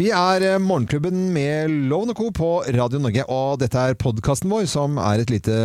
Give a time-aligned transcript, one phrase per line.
[0.00, 2.30] Vi er eh, Morgenklubben med Loven Co.
[2.34, 5.56] på Radio Norge, og dette er podkasten vår som er et lite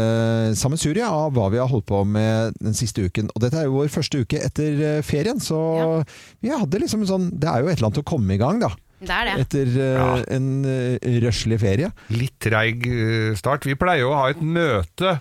[0.60, 3.32] sammensurie av hva vi har holdt på med den siste uken.
[3.33, 6.03] Og dette er jo vår første uke etter eh, ferien, så
[6.43, 8.59] vi hadde liksom en sånn Det er jo et eller annet å komme i gang,
[8.63, 8.73] da.
[8.98, 9.34] Det er det.
[9.44, 11.91] Etter eh, en uh, røslig ferie.
[12.14, 13.68] Litt treig eh, start.
[13.70, 15.20] Vi pleier jo å ha et møte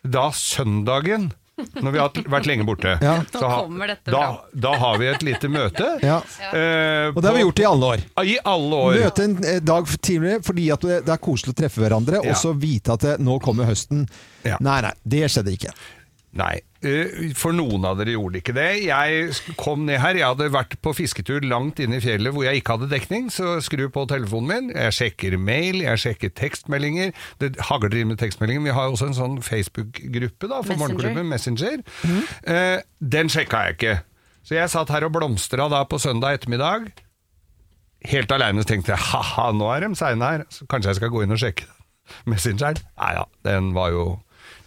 [0.00, 1.28] da søndagen.
[1.80, 2.94] Når vi har vært lenge borte.
[3.02, 3.16] Ja.
[3.32, 4.22] Så Nå ha- kommer dette da,
[4.66, 5.88] da har vi et lite møte.
[6.10, 6.20] Ja.
[6.52, 8.04] eh, Og det har vi gjort i alle år.
[8.24, 8.98] I alle år.
[9.04, 12.30] Møte en eh, dag tidligere fordi at det er koselig å treffe hverandre, Ja.
[12.32, 14.06] og så vite at det, nå kommer høsten.
[14.46, 14.56] Ja.
[14.64, 15.72] Nei, nei, det skjedde ikke.
[16.40, 16.60] Nei,
[17.36, 18.68] for noen av dere gjorde ikke det.
[18.86, 22.62] Jeg kom ned her, jeg hadde vært på fisketur langt inne i fjellet hvor jeg
[22.62, 24.70] ikke hadde dekning, så skru på telefonen min.
[24.72, 27.12] Jeg sjekker mail, jeg sjekker tekstmeldinger.
[27.42, 28.64] Det hagler inn med tekstmeldinger.
[28.64, 30.80] Vi har jo også en sånn Facebook-gruppe da, for Messenger.
[30.86, 31.84] Morgenklubben, Messenger.
[32.48, 32.78] Eh,
[33.16, 33.98] den sjekka jeg ikke.
[34.48, 36.88] Så jeg satt her og blomstra da på søndag ettermiddag.
[38.08, 41.26] Helt aleine tenkte jeg ha-ha, nå er de seine her, så kanskje jeg skal gå
[41.26, 41.68] inn og sjekke
[42.26, 42.80] Messengeren.
[42.98, 44.04] Nei ja, den var jo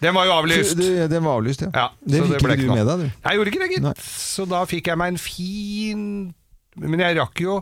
[0.04, 0.76] Den var jo avlyst.
[0.78, 1.72] Du, den var avlyst, ja.
[1.74, 2.78] Ja, det fikk ikke du noe.
[2.78, 3.10] med deg, du.
[3.28, 4.04] Jeg gjorde ikke det, gitt.
[4.04, 6.06] Så da fikk jeg meg en fin
[6.76, 7.58] Men jeg rakk jo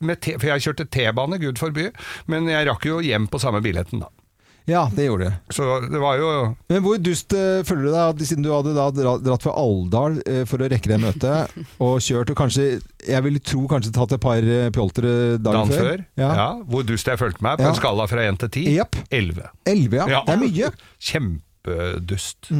[0.00, 1.90] med te, For jeg kjørte T-bane, gud forby,
[2.32, 4.08] men jeg rakk jo hjem på samme billetten, da.
[4.66, 5.54] Ja, det gjorde det.
[5.54, 6.30] Så det var jo
[6.72, 10.40] Men hvor dust eh, føler du deg at siden du hadde dratt fra Alvdal eh,
[10.50, 11.52] for å rekke det møtet,
[11.86, 12.64] og kjørt og kanskje,
[13.06, 16.02] jeg vil tro kanskje tatt et par uh, pjoltere dagen, Dan før.
[16.18, 16.32] Ja.
[16.40, 16.48] Ja.
[16.66, 17.70] Hvor dust jeg følte meg, på Ja.
[17.70, 18.74] en skala fra 1 til 10.
[18.80, 18.98] Japp.
[19.14, 19.46] 11.
[19.70, 20.24] Elleve, ja.
[20.26, 20.72] Det er mye.
[21.66, 22.50] Kjempedust.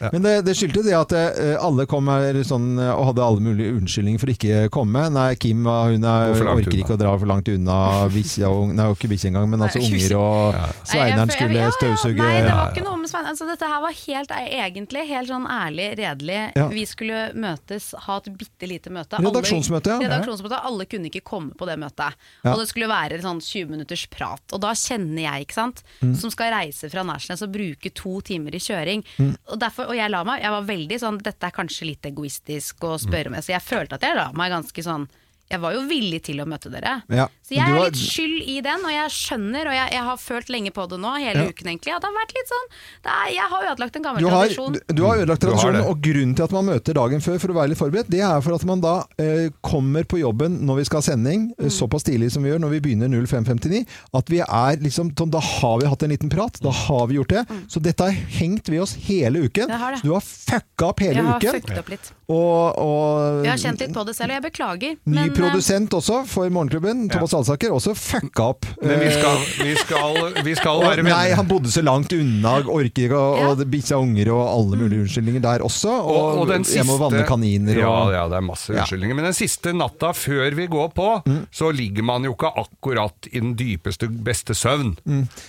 [0.00, 0.08] Ja.
[0.14, 3.42] Men det, det skyldte det at eh, alle kom her sånn, eh, og hadde alle
[3.44, 5.02] mulige unnskyldninger for ikke å komme.
[5.12, 6.96] Nei, Kim hun er, orker ikke unna.
[6.96, 7.76] å dra for langt unna
[8.12, 10.64] bikkja og Nei, ikke bikkje engang, men altså Nei, unger og Ja.
[10.90, 12.16] Sveineren skulle ja, ja, støvsuge.
[12.22, 13.34] Nei, det var ikke noe med Sveineren.
[13.34, 16.40] Altså, dette her var helt egentlig helt sånn ærlig, redelig.
[16.56, 16.66] Ja.
[16.72, 19.20] Vi skulle møtes, ha et bitte lite møte.
[19.20, 20.00] Redaksjonsmøte, ja.
[20.06, 20.62] Redaksjonsmøte.
[20.70, 22.16] Alle kunne ikke komme på det møtet.
[22.44, 22.54] Ja.
[22.54, 24.42] Og det skulle være sånn 20 minutters prat.
[24.56, 26.14] Og da kjenner jeg, ikke sant, Mm.
[26.16, 29.02] som skal reise fra Nærsnes og bruke to timer i kjøring.
[29.18, 29.34] Mm.
[29.52, 32.86] Og, derfor, og jeg la meg, jeg var veldig sånn, dette er kanskje litt egoistisk
[32.86, 35.08] å spørre meg, så jeg følte at jeg la meg ganske sånn
[35.50, 37.02] jeg var jo villig til å møte dere.
[37.10, 40.16] Ja, Så jeg er litt skyld i den, og jeg skjønner, og jeg, jeg har
[40.22, 41.48] følt lenge på det nå, hele Ja.
[41.50, 42.66] uken egentlig, at det har vært litt sånn
[43.02, 44.76] det er, Jeg har ødelagt en gammel Du har, tradisjon.
[44.94, 47.68] du, har ødelagt tradisjonen, og grunnen til at man møter dagen før for å være
[47.74, 50.98] litt forberedt, det er for at man da eh, kommer på jobben når vi skal
[51.02, 51.66] ha sending, Mm.
[51.66, 55.30] eh, såpass tidlig som vi gjør når vi begynner 05.59, at vi er liksom sånn,
[55.30, 57.46] Da har vi hatt en liten prat, da har vi gjort det.
[57.68, 59.66] Så dette har hengt ved oss hele uken.
[59.66, 59.68] Mm.
[59.74, 60.00] Det har det.
[60.00, 61.26] Så du har fucka opp hele uken.
[61.26, 61.60] Jeg har uken.
[61.60, 62.12] fucket opp litt.
[62.30, 64.96] Og, og Jeg har kjent litt på det selv, og jeg beklager.
[65.04, 68.66] men, produsent også for Morgenklubben, Thomas Alsaker, også fucka opp.
[68.82, 72.12] Men vi Eh, skal, vi skal, vi skal og, være nei, han bodde så langt
[72.16, 73.48] unna, orker ikke, og, Ja.
[73.54, 75.90] og bikkja unger og alle mulige unnskyldninger der også.
[75.90, 78.80] Og, den jeg må vanne kaniner ja, og ja, det er masse Ja.
[78.84, 79.14] unnskyldninger.
[79.16, 81.08] Men den siste natta før vi går på,
[81.52, 84.96] så ligger man jo ikke akkurat i den dypeste, beste søvn.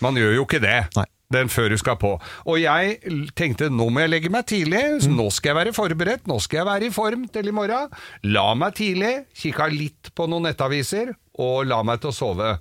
[0.01, 0.79] Man gjør jo ikke det.
[0.95, 1.05] Nei.
[1.31, 2.13] Den før du skal på.
[2.45, 2.99] Og jeg
[3.39, 6.61] tenkte nå må jeg legge meg tidlig, så nå skal jeg være forberedt, nå skal
[6.61, 7.89] jeg være i form til i morgen.
[8.23, 12.55] La meg tidlig, kikka litt på noen nettaviser, og la meg til å sove,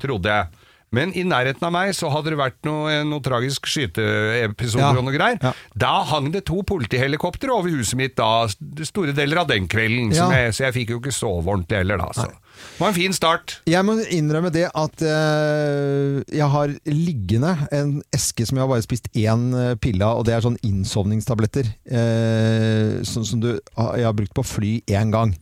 [0.00, 0.46] trodde jeg.
[0.94, 4.98] Men i nærheten av meg så hadde det vært noe, noe tragisk skyteepisoder Ja.
[5.00, 5.38] og noe greier.
[5.42, 5.50] Ja.
[5.76, 8.46] Da hang det to politihelikoptre over huset mitt da,
[8.86, 10.44] store deler av den kvelden, som Ja.
[10.44, 12.12] jeg, så jeg fikk jo ikke sove ordentlig heller da.
[12.14, 12.28] Så.
[12.74, 13.52] Det var en fin start.
[13.70, 18.82] Jeg må innrømme det at eh, jeg har liggende en eske som jeg har bare
[18.84, 21.68] spist én eh, pille av, og det er sånn innsovningstabletter.
[21.86, 25.34] eh, sånn som du, ah, jeg har brukt på fly én gang.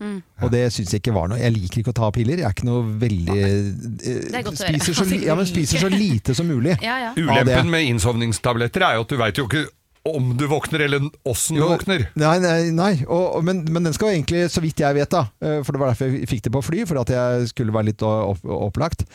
[0.43, 1.39] Og det syns jeg ikke var noe.
[1.41, 2.41] Jeg liker ikke å ta piller.
[2.41, 6.35] Jeg er ikke noe veldig eh, er spiser, så, li- ja, men spiser så lite
[6.37, 6.77] som mulig.
[6.83, 7.13] Ja, ja.
[7.17, 9.65] Ulempen med innsovningstabletter er jo at du veit jo ikke
[10.09, 12.09] om du våkner, eller åssen du våkner.
[12.19, 12.91] Nei, nei, nei.
[13.07, 15.93] Og, men, men den skal egentlig, så vidt jeg vet da, eh, for det var
[15.93, 19.07] derfor jeg fikk det på fly, for at jeg skulle være litt opp, opplagt.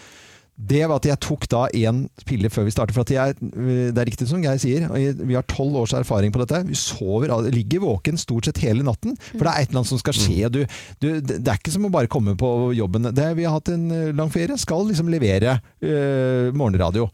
[0.58, 2.96] Det var at jeg tok da én pille før vi startet.
[2.96, 6.40] For at jeg, det er riktig som Geir sier, vi har tolv års erfaring på
[6.42, 6.64] dette.
[6.66, 9.14] Vi sover, ligger våken stort sett hele natten.
[9.36, 10.50] For det er et eller annet som skal skje.
[10.50, 10.64] Du,
[10.98, 13.06] du, det er ikke som å bare komme på jobben.
[13.14, 17.06] Det, vi har hatt en eh, lang ferie, skal liksom levere øh, morgenradio.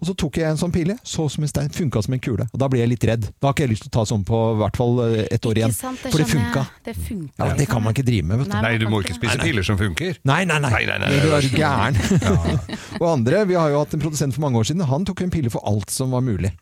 [0.00, 2.46] Og så tok jeg en sånn pille, så som en stein, funka som en kule.
[2.52, 3.28] Og da ble jeg litt redd.
[3.40, 5.48] Da har ikke jeg lyst til å ta sånn på i hvert fall eh, et
[5.48, 5.76] år igjen.
[5.76, 6.66] Sant, det For det funka.
[6.86, 7.40] Det funka.
[7.40, 8.58] Ja, det kan man ikke drive med, vet du.
[8.66, 10.20] Nei, du må ikke spise piller som funker.
[10.28, 10.72] Nei, nei, nei.
[10.76, 11.98] Nei, nei, nei, du er gæren.
[13.00, 15.32] og andre, vi har jo hatt en produsent for mange år siden, han tok en
[15.32, 16.52] pille for alt som var mulig.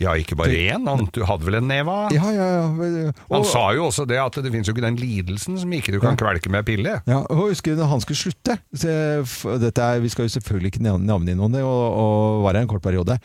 [0.00, 0.86] Ja, ikke bare én.
[0.88, 2.06] Han du hadde vel en neva?
[2.14, 3.12] Ja, ja, ja.
[3.28, 6.00] Han sa jo også det at det finnes jo ikke den lidelsen som ikke du
[6.02, 6.96] kan kvelke med pille.
[7.04, 8.56] ja, og husker du han skulle slutte?
[8.80, 12.72] Er, vi skal jo selvfølgelig ikke navne inn om det, og, og var her en
[12.72, 13.18] kort periode.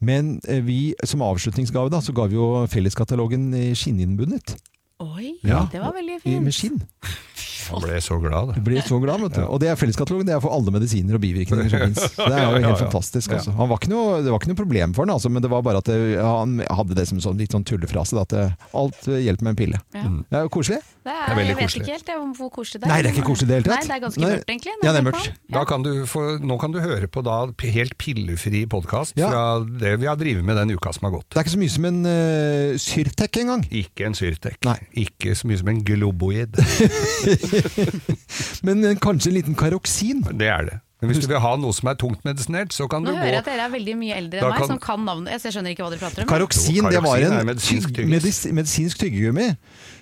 [0.00, 4.54] Men eh, vi, som avslutningsgave, da, så ga vi jo felleskatalogen i skinninnbundet.
[5.00, 5.64] Oi, Ja.
[5.72, 6.42] det var veldig fint.
[6.44, 6.80] med fint.
[6.80, 6.82] skinn.
[7.70, 8.48] Han ble så glad.
[8.56, 9.42] Du Ble så glad, vet du.
[9.46, 10.26] Og det er felleskatalogen.
[10.26, 12.00] Det er for alle medisiner og bivirkninger som fins.
[12.16, 12.78] Det er jo Ja, ja, helt ja.
[12.80, 13.30] fantastisk.
[13.36, 13.52] Altså.
[13.54, 15.62] Han var ikke noe, det var ikke noe problem for han, altså, men det var
[15.62, 18.16] bare at det, han hadde det som sånn, litt sånn tullefrase.
[18.18, 19.78] da, At det, alt hjelper med en pille.
[19.94, 20.02] Ja.
[20.02, 20.80] Det er jo koselig.
[21.00, 22.90] Det er, er veldig jeg vet ikke helt jeg, hvor koselig det er.
[22.90, 23.78] Nei, det er ikke koselig i det hele tatt.
[23.78, 24.74] Nei, det er ganske mørkt, egentlig.
[24.82, 25.30] Ja, det er mørkt.
[25.54, 27.38] Da kan du få, nå kan du høre på da
[27.70, 29.30] helt pillefri podkast Ja.
[29.30, 31.28] fra det vi har drevet med den uka som har gått.
[31.30, 33.64] Det er ikke så mye som en uh, Syrtec engang.
[33.70, 34.58] Ikke en Syrtec.
[34.66, 34.76] Nei.
[34.98, 36.58] Ikke så mye som en globoid.
[38.66, 40.24] Men eh, kanskje en liten karoksin.
[40.34, 40.78] Det er det.
[41.00, 43.20] Men hvis du vil ha noe som er tungt medisinert, så kan du Nå du
[43.22, 45.32] hører jeg at dere er veldig mye eldre enn meg, kan- som kan navnet.
[45.44, 46.28] Jeg skjønner ikke hva dere prater om.
[46.28, 49.56] Karoksin, det var en medisinsk tygg- medis, medisinsk tyggegummi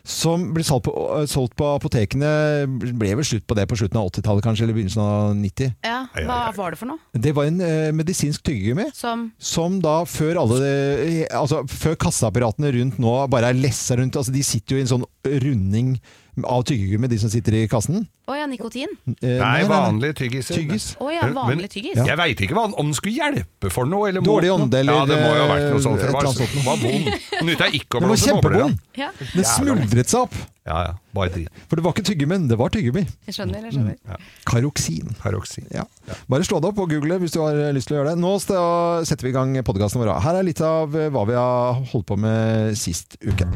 [0.08, 2.66] som ble solgt på, øh, solgt på apotekene.
[2.98, 5.74] Ble vel slutt på det på slutten av 80-tallet kanskje, eller begynnelsen av 90.
[5.84, 6.98] Ja, Hva var det for noe?
[7.14, 8.88] Det var en eh, medisinsk tyggegummi.
[8.94, 14.16] Som Som da før alle eh, Altså før kasseapparatene rundt nå bare er lessa rundt
[14.16, 15.98] Altså de sitter jo i en sånn runding
[16.44, 18.06] av tyggegummi, de som sitter i kassen.
[18.28, 18.90] Å ja, nikotin?
[19.22, 20.54] Eh, Nei, vanlige tyggiser.
[20.58, 20.90] Tyggis.
[21.00, 21.96] Å ja, vanlig men- tyggis.
[21.96, 24.08] Jeg veit ikke hva, om den skulle hjelpe for noe.
[24.10, 26.00] Eller Dårlig mot ånde, eller, Ja, det må jo ha vært noe sånt.
[26.00, 26.64] Det var, sånt.
[26.64, 27.08] var vond.
[27.48, 28.58] Nytta ikke å Den var blåse bobler.
[28.58, 28.78] kjempevond.
[29.00, 30.34] Ja, Den smuldret seg opp.
[30.68, 31.48] Ja ja, bare drit.
[31.70, 33.06] For det var ikke tyggegummi, det var tyggegummi.
[33.24, 33.62] jeg skjønner.
[33.64, 34.18] jeg skjønner.
[34.44, 35.14] Karoksin.
[35.22, 35.64] Paroksin.
[35.72, 35.86] Ja.
[36.28, 38.18] Bare slå det opp og google hvis du har lyst til å gjøre det.
[38.20, 40.20] Nå sta- setter vi i gang podkasten vår.
[40.20, 43.48] Her er litt av eh, hva vi har holdt på med sist uke.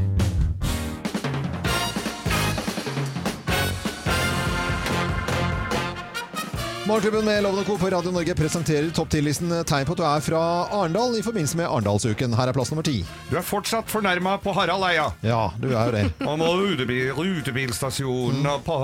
[6.93, 7.79] Morgenklubben med Loven og Co.
[7.81, 10.41] på Radio Norge presenterer topp 10-listen tegn på at du er fra
[10.77, 12.35] Arendal i forbindelse med Arendalsuken.
[12.37, 12.99] Her er plass nummer ti.
[13.31, 15.07] Du er fortsatt fornærma på Harald Eia.
[15.25, 16.03] Ja, du er jo det.
[16.29, 18.77] Om rutebil, rutebilstasjonen og på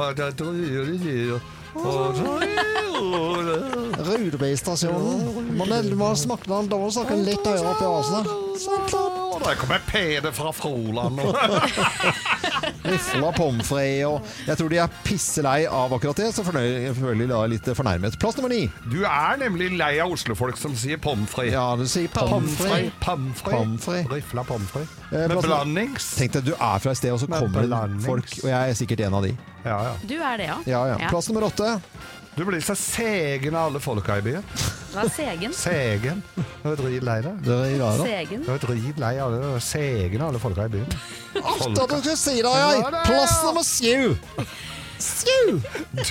[4.09, 5.57] Rutebilstasjonen.
[5.59, 8.23] Må snakke da må snakke litt høyere opp i halsen.
[9.39, 11.21] Der kommer Peder fra Froland.
[11.23, 11.37] og-
[12.89, 17.41] Rifla pommes frites og Jeg tror de er pisselei av akkurat det, så selvfølgelig da
[17.53, 18.17] litt fornærmet.
[18.21, 18.63] Plass nummer ni.
[18.91, 21.53] Du er nemlig lei av oslofolk som sier pommes frites.
[21.55, 24.09] Ja, du sier pommes frites.
[24.11, 24.97] Rifla pommes frites.
[25.13, 26.11] Eh, Med blandings.
[26.19, 28.79] Tenk deg, du er fra et sted, og så kommer det folk, og jeg er
[28.83, 29.35] sikkert en av de.
[29.65, 29.95] Ja, ja.
[30.09, 30.57] Du er det, ja.
[30.71, 30.99] Ja, ja.
[31.13, 31.68] Plass nummer åtte.
[32.39, 34.45] Du blir så segen av alle folka i byen.
[34.93, 35.53] Hva er Segen?
[35.53, 36.21] Segen.
[36.37, 37.41] Du er dritlei deg.
[37.45, 38.05] Det er rart.
[38.07, 38.45] Segen?
[38.47, 39.41] Du er dritlei av det.
[39.67, 40.95] Segen av alle folka i byen.
[41.43, 42.85] Alt det du skulle si det, jeg!
[43.09, 44.15] Plass nummer sju!
[44.99, 45.61] Sju!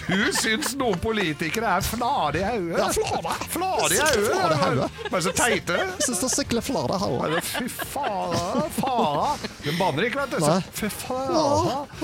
[0.08, 2.78] Du syns noen politikere er flade i hodet?
[2.80, 3.34] Ja, flade.
[3.52, 4.92] Flade i hodet.
[5.12, 5.80] Men så teite.
[6.06, 7.44] Syns det er flade i hodet.
[7.44, 9.28] Fy faen, fara.
[9.66, 10.38] Den banner ikke, vet du.
[10.80, 10.90] Fy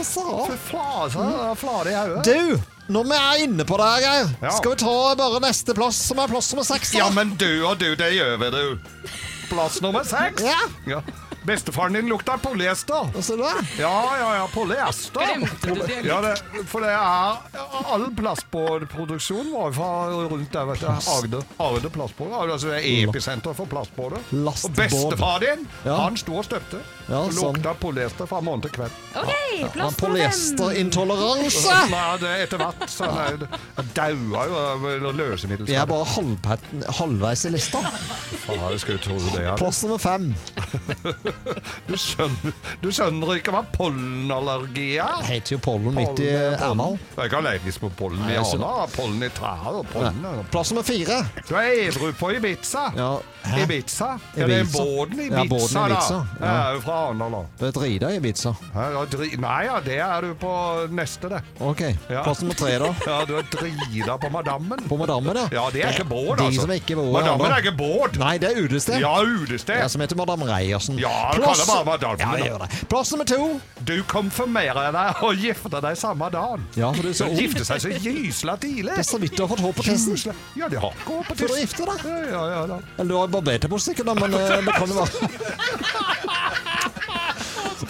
[0.03, 2.23] sa Fy fara, flade i hodet.
[2.27, 2.59] Du,
[2.93, 4.51] når vi er inne på det, Geir, Ja.
[4.57, 6.93] skal vi ta bare neste plass, som er plass nummer seks?
[6.99, 9.07] Ja, men du og du, det gjør vi, du.
[9.53, 10.43] Plass nummer seks.
[10.43, 10.59] Ja.
[10.87, 10.99] Ja.
[11.43, 13.09] Bestefaren din lukta polyester.
[13.21, 13.43] Sa du?
[13.79, 15.21] Ja, ja, ja, polyester.
[16.03, 16.37] Ja, det,
[16.71, 17.37] for det er
[17.93, 19.89] All plastbåtproduksjon var fra
[20.31, 20.87] rundt der, vet du.
[20.87, 21.43] Agder.
[21.59, 22.31] Agder plastbåt.
[22.51, 24.23] Altså det er episenter for plastbåter.
[24.33, 25.97] Og bestefar din, Ja.
[26.05, 26.79] han sto og støpte.
[27.09, 27.57] Ja, sånn.
[27.57, 28.91] lukta polyester fra morgen til kveld.
[29.19, 29.33] Ok,
[29.75, 29.89] ja.
[29.99, 31.75] Polyesterintoleranse!
[31.91, 33.47] Nei, det etter hvert så er-
[33.93, 34.87] daua jo av
[35.19, 35.67] løsemiddel.
[35.67, 36.05] Vi er bare
[36.99, 37.81] halvveis i lista.
[38.45, 39.43] Faen, jeg skulle tro det.
[39.43, 39.55] Ja.
[39.59, 40.33] Plass nummer fem.
[41.89, 45.17] Du, skjønner, du skjønner ikke hva pollenallergi er?
[45.23, 46.95] Det heter jo pollen midt i Ernal.
[47.13, 48.39] Jeg er ikke allergisk mot pollen i Nei.
[48.39, 48.71] Arna.
[48.93, 51.19] Pollen i trær og pollen Plass nummer fire.
[51.47, 52.85] Du er edru på Ibiza.
[52.97, 53.09] Ja,
[53.47, 53.63] hæ?
[53.65, 54.09] Ibiza?
[54.37, 54.83] Ja, det er Ibiza?
[54.83, 56.23] båten i Ja, Ibiza, båten Ibiza, da.
[56.39, 56.45] ja.
[56.45, 57.41] Jeg er jo fra Arendal, da.
[57.59, 58.53] Det er drita i Ibiza.
[59.43, 60.53] Nei, ja, det er du på
[60.95, 61.41] neste, det.
[61.59, 61.83] Ok.
[62.09, 62.91] Plass nummer tre, da.
[63.13, 64.83] Ja, du er drita på Madammen.
[64.89, 65.47] På Madammen, ja.
[65.59, 66.65] Ja, det er ikke båt, De altså.
[66.65, 68.17] som ikke bor Madammen er ikke båt.
[68.21, 68.99] Nei, det er utested.
[69.03, 69.77] Ja, utested.
[69.83, 70.97] Ja, som heter Madame Reiersen.
[71.01, 72.69] Ja, Madammen, Ja, jeg gjør det.
[72.91, 73.59] Plass nummer to.
[73.87, 76.65] Du konfirmerer deg og gifter deg samme dagen.
[76.79, 77.37] Ja, for du er så ung.
[77.39, 78.91] Gifter seg så gysla tidlig.
[78.91, 80.35] Det er så vidt du har fått hår på tissen.
[80.59, 81.97] Ja, de har ikke hår på Før du å gifte deg.
[82.33, 82.79] Ja, ja, ja.
[82.97, 85.11] Eller du har barbert deg på sikkert, da, men eh, det kan jo være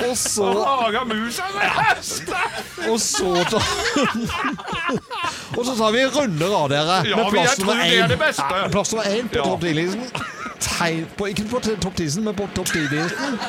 [0.03, 1.69] Og så Laga musa med!
[2.89, 3.29] Og så
[5.55, 6.97] Og så tar vi runder av dere.
[7.07, 8.23] Ja, med plass nummer det er én.
[8.37, 9.43] Ja, Plass nummer én på Ja.
[9.47, 10.03] topp 10-listen.
[10.63, 13.39] Tegn på, ikke på topp 10-listen, men på topp 10-listen.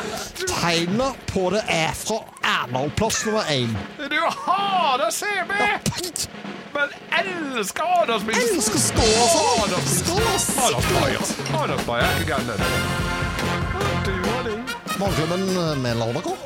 [0.51, 2.91] Tegnet på det er fra Ernald.
[2.99, 3.77] Plass nummer én.
[3.99, 5.53] Du hater CB!
[6.75, 6.89] Men
[7.21, 9.05] elsker Anders Elsker skål,
[9.63, 10.49] Anders min Skål, ass.
[10.59, 11.63] Anders Bayer.
[11.63, 12.57] Anders Bayer er ikke gæren, det.
[14.07, 14.55] Du og de.
[14.99, 16.37] Morgenklubben med Lovako.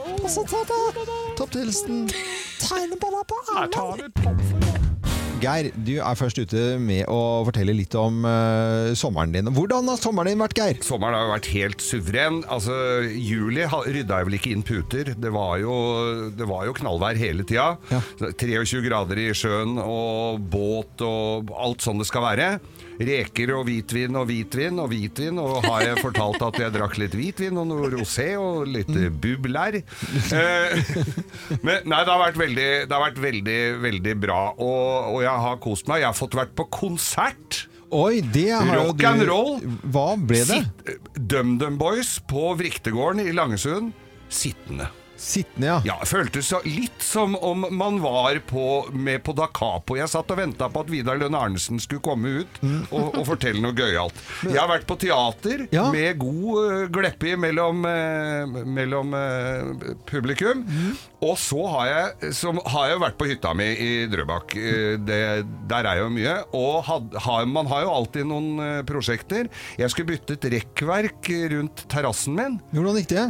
[1.37, 2.09] Topp 10-listen.
[2.61, 4.68] Tegnet på det
[5.39, 9.51] Geir, du er først ute med å fortelle litt om uh, sommeren din.
[9.55, 10.81] Hvordan har sommeren din vært, Geir?
[10.83, 12.41] Sommeren har vært helt suveren.
[12.51, 12.75] Altså,
[13.07, 15.13] Juli rydda jeg vel ikke inn puter.
[15.15, 15.77] Det var jo,
[16.35, 17.69] det var jo knallvær hele tida.
[17.93, 18.03] Ja.
[18.19, 22.51] 23 grader i sjøen og båt og alt sånn det skal være.
[22.99, 25.39] Reker og hvitvin og hvitvin og hvitvin.
[25.43, 29.09] Og har jeg fortalt at jeg drakk litt hvitvin og noe rosé og litt eh,
[29.13, 29.81] bubler.
[30.35, 30.93] Eh,
[31.67, 34.43] men nei, det har vært veldig, det har vært veldig, veldig bra.
[34.57, 36.03] Og, og jeg har kost meg.
[36.03, 37.65] Jeg har fått vært på konsert.
[37.95, 39.55] Oi, det har Rock du and roll.
[39.89, 40.61] Hva ble det?
[41.17, 43.95] DumDum Boys på Vriktegården i Langesund.
[44.29, 44.91] Sittende.
[45.19, 45.79] Sittende, ja.
[45.85, 49.97] Ja, føltes litt som om man var på, med på Da Capo.
[49.99, 52.61] Jeg satt og venta på at Vidar Lønn Arnesen skulle komme ut
[52.95, 54.15] og, og fortelle noe gøyalt.
[54.47, 55.89] Jeg har vært på teater Ja.
[55.93, 60.63] med god uh, gleppe mellom, eh, mellom eh, publikum.
[61.25, 64.55] Og så har jeg, som, har jeg vært på hytta mi i Drøbak.
[64.55, 65.21] Eh, det,
[65.71, 66.37] der er jo mye.
[66.57, 69.51] Og had, har, man har jo alltid noen eh, prosjekter.
[69.81, 72.59] Jeg skulle bytte et rekkverk rundt terrassen min.
[72.73, 73.27] Hvordan gikk det?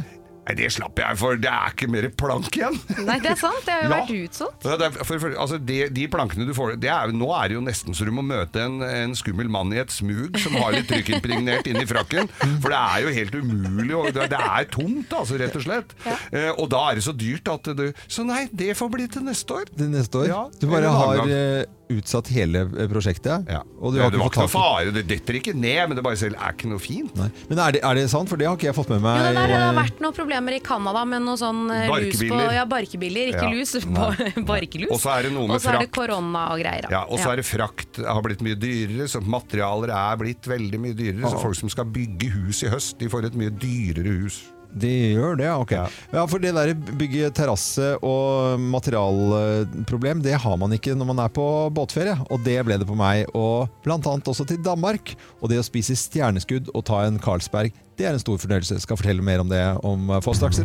[0.49, 2.77] Nei, det slapp jeg, for det er ikke mer plank igjen.
[3.05, 3.59] Nei, det er sant.
[3.67, 3.97] Det har jo Ja.
[3.99, 4.65] vært utsolgt.
[4.65, 7.51] Ja, det er, for, for, altså de, de plankene du får det er, Nå er
[7.53, 10.57] det jo nesten så du må møte en, en skummel mann i et smug som
[10.57, 12.31] har litt trykkimpregnert inni frakken.
[12.63, 13.95] For det er jo helt umulig.
[13.99, 15.93] Og det, det er tomt, altså, rett og slett.
[16.33, 19.29] Eh, og da er det så dyrt at du Så nei, det får bli til
[19.29, 19.69] neste år.
[19.77, 20.31] Til neste år?
[20.33, 21.35] Ja, du bare har gang.
[21.37, 23.49] eh, utsatt hele eh, prosjektet?
[23.49, 23.63] Ja.
[23.81, 25.97] Og du har det ikke var fått ikke noe fare, det detter ikke ned, men
[25.99, 27.15] det bare selv er ikke noe fint.
[27.17, 27.29] Nei.
[27.49, 28.29] Men er det, er det sant?
[28.29, 29.23] For det har ikke jeg fått med Jo, meg.
[29.25, 32.41] det, der, det har vært noen problemer i Canada med noe sånn eh, lus på.
[32.59, 33.55] Ja, barkebiller, ikke Ja.
[33.55, 33.75] lus.
[33.99, 34.13] Ba-
[34.53, 34.93] Barkelus.
[34.95, 35.97] Og så er det noe med Og så er det frakt.
[35.97, 36.91] korona og greier.
[36.93, 40.81] Ja, Og så er det frakt har blitt mye dyrere, så materialer er blitt veldig
[40.83, 41.25] mye dyrere.
[41.33, 44.43] Så folk som skal bygge hus i høst, de får et mye dyrere hus.
[44.73, 45.73] De gjør det, ok.
[45.73, 45.87] Ja.
[46.13, 51.33] Ja, for det der bygge terrasse og materialproblem, det har man ikke når man er
[51.33, 52.19] på båtferie.
[52.29, 55.15] Og det ble det på meg, og blant annet også til Danmark.
[55.41, 58.79] Og det å spise stjerneskudd og ta en Carlsberg, det er en stor fornøyelse.
[58.85, 60.63] Skal fortelle mer om det om få straks.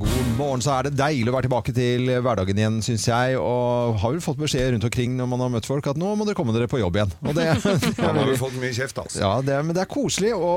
[0.00, 3.36] God morgen, så er det deilig å være tilbake til hverdagen igjen, syns jeg.
[3.40, 6.26] Og har vel fått beskjed rundt omkring når man har møtt folk at nå må
[6.28, 7.12] dere komme dere på jobb igjen.
[7.26, 9.20] Og det, det er har jo fått mye kjeft, altså.
[9.22, 10.52] ja, det er, men det er koselig å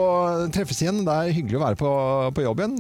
[0.56, 1.02] treffes igjen.
[1.08, 1.92] Det er hyggelig å være på,
[2.38, 2.78] på jobb igjen.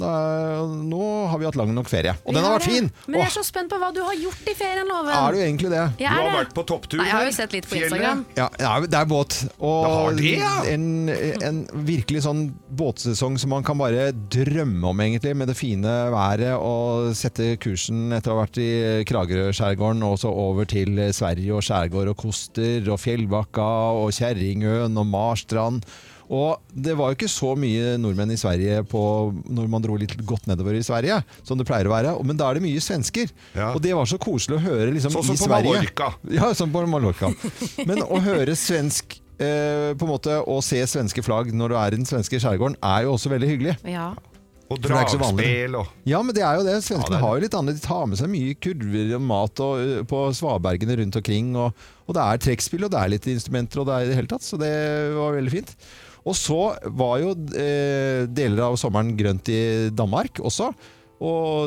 [0.89, 2.75] Nå har vi hatt lang nok ferie, og Vi den har vært det.
[2.77, 2.89] fin!
[3.09, 5.11] Men jeg er så spent på hva du har gjort i ferien, Loven.
[5.15, 5.83] er du egentlig det?
[5.99, 6.35] Jeg Du har det.
[6.39, 7.01] vært på topptur.
[7.01, 7.91] Nei, jeg har jo sett litt på Fjellet.
[7.91, 8.25] Instagram.
[8.39, 9.39] Ja, ja, det er båt.
[9.59, 10.53] Og Det har det, ja.
[10.75, 10.87] en,
[11.49, 16.53] en virkelig sånn båtsesong som man kan bare drømme om, egentlig, med det fine været.
[16.55, 16.84] Og
[17.17, 18.69] sette kursen etter å ha vært i
[19.09, 23.69] Kragerø-skjærgården og så over til Sverige og skjærgård og Koster og Fjellbakka
[24.01, 25.85] og Kjerringøen og Marstrand.
[26.33, 29.01] Og det var jo ikke så mye nordmenn i Sverige på,
[29.45, 32.15] når man dro litt godt nedover i Sverige, som det pleier å være.
[32.25, 33.29] Men da er det mye svensker.
[33.53, 33.71] Ja.
[33.75, 35.75] Og det var så koselig å høre liksom, Sånn som i på Sverige.
[35.75, 36.09] Mallorca.
[36.39, 37.29] Ja, som på Mallorca.
[37.85, 41.93] Men å høre svensk eh, på en måte, og se svenske flagg når du er
[41.93, 43.77] i den svenske skjærgården, er jo også veldig hyggelig.
[43.93, 44.09] Ja.
[44.73, 46.79] Og dragspill og Ja, men det er jo det.
[46.85, 47.77] Svenskene Ja, har jo litt annet.
[47.77, 51.51] De tar med seg mye kurver og mat og, på svabergene rundt omkring.
[51.59, 54.17] Og, og det er trekkspill, og det er litt instrumenter, og det er i det
[54.17, 54.45] hele tatt.
[54.47, 54.73] Så det
[55.13, 55.75] var veldig fint.
[56.25, 56.59] Og så
[56.97, 59.61] var jo eh, deler av sommeren grønt i
[59.93, 60.71] Danmark også.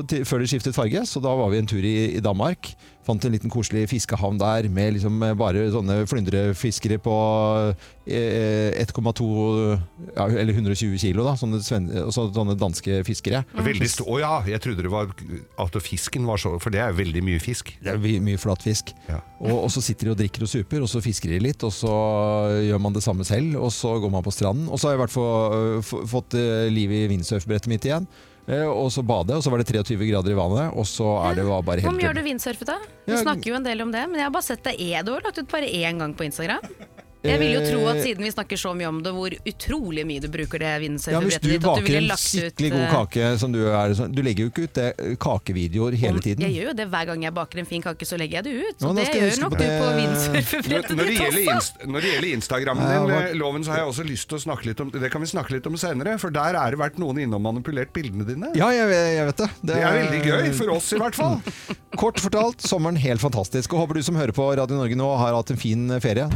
[0.09, 2.73] Til, før det skiftet farge, så da var vi en tur i, i Danmark.
[3.09, 7.15] Fant en liten koselig fiskehavn der med liksom eh, bare sånne flyndrefiskere på
[8.05, 9.29] eh, 1,2
[10.13, 11.33] ja, eller 120 kilo, da.
[11.41, 11.63] Sånne,
[12.05, 13.43] også sånne danske fiskere.
[13.57, 15.09] Veldig Å ja, jeg trodde det var
[15.65, 17.73] at fisken var så For det er veldig mye fisk.
[17.81, 18.93] Det er mye flat fisk.
[19.09, 19.23] Ja.
[19.41, 21.73] Og, og så sitter de og drikker og super, og så fisker de litt, og
[21.73, 21.95] så
[22.69, 24.69] gjør man det samme selv, og så går man på stranden.
[24.69, 28.09] Og så har jeg i hvert fall fått eh, liv i windsurfbrettet mitt igjen.
[28.49, 31.35] Eh, Og så bade, og så var det 23 grader i vannet, og så er
[31.37, 32.79] det bare bare Hvor helt mye gjør du vindsurfet, da?
[33.05, 35.19] Du snakker jo en del om det, men jeg har bare sett det edo Du
[35.19, 36.65] har lagt ut bare én gang på Instagram.
[37.27, 40.05] Jeg vil jo tro at Eh, siden vi snakker så mye om det, hvor utrolig
[40.07, 42.75] mye du bruker det Ja, Hvis windsurfebrettet du ditt, Hvis du baker en skikkelig ut
[42.75, 46.23] god eh, kake som du er Du legger jo ikke ut det, eh, kakevideoer hele
[46.25, 46.45] tiden.
[46.47, 48.55] Jeg gjør jo det hver gang jeg baker en fin kake, så legger jeg det
[48.59, 48.79] ut.
[48.79, 49.69] Så ja, det gjør nok det.
[49.69, 51.89] du på windsurfebrettet det ditt også.
[51.89, 54.81] når det gjelder Instagrammen din, Loven, så har jeg også lyst til å snakke litt
[54.85, 57.43] om Det kan vi snakke litt om senere, for der er det vært noen innom
[57.43, 58.53] manipulert bildene dine.
[58.59, 59.51] Ja, jeg, jeg vet det.
[59.73, 61.41] Det er veldig gøy, for oss i hvert fall.
[62.03, 63.75] Kort fortalt, sommeren helt fantastisk.
[63.75, 66.29] Og håper du som hører på Radio Norge nå har hatt en fin ferie.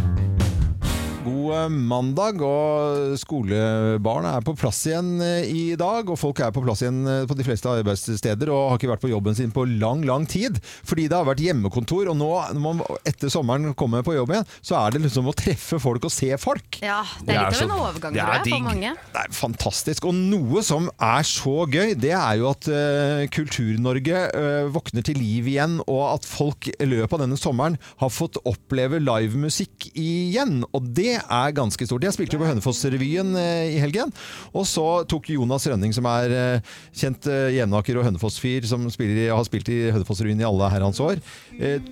[1.22, 6.08] God eh, mandag, og skolebarn er på plass igjen eh, i dag.
[6.10, 9.04] Og folk er på plass igjen eh, på de fleste arbeidssteder og har ikke vært
[9.04, 10.58] på jobben sin på lang, lang tid.
[10.88, 14.48] Fordi det har vært hjemmekontor, og nå når man etter sommeren kommer på jobb igjen,
[14.66, 16.80] så er det liksom å treffe folk og se folk.
[16.82, 18.94] Ja, det er litt av en overgang, det er for mange.
[19.14, 20.10] Det er fantastisk.
[20.10, 25.20] Og noe som er så gøy, det er jo at uh, Kultur-Norge uh, våkner til
[25.22, 30.64] liv igjen, og at folk i løpet av denne sommeren har fått oppleve livemusikk igjen.
[30.74, 32.02] Og det er ganske stort.
[32.06, 34.12] Jeg spilte jo på Hønefoss-revyen eh, i helgen,
[34.52, 39.26] og så tok Jonas Rønning, som er eh, kjent eh, Jevnaker og Hønefoss-fyr, som spiller,
[39.26, 41.20] i- har spilt i Hønefoss-revyen i alle herrens år,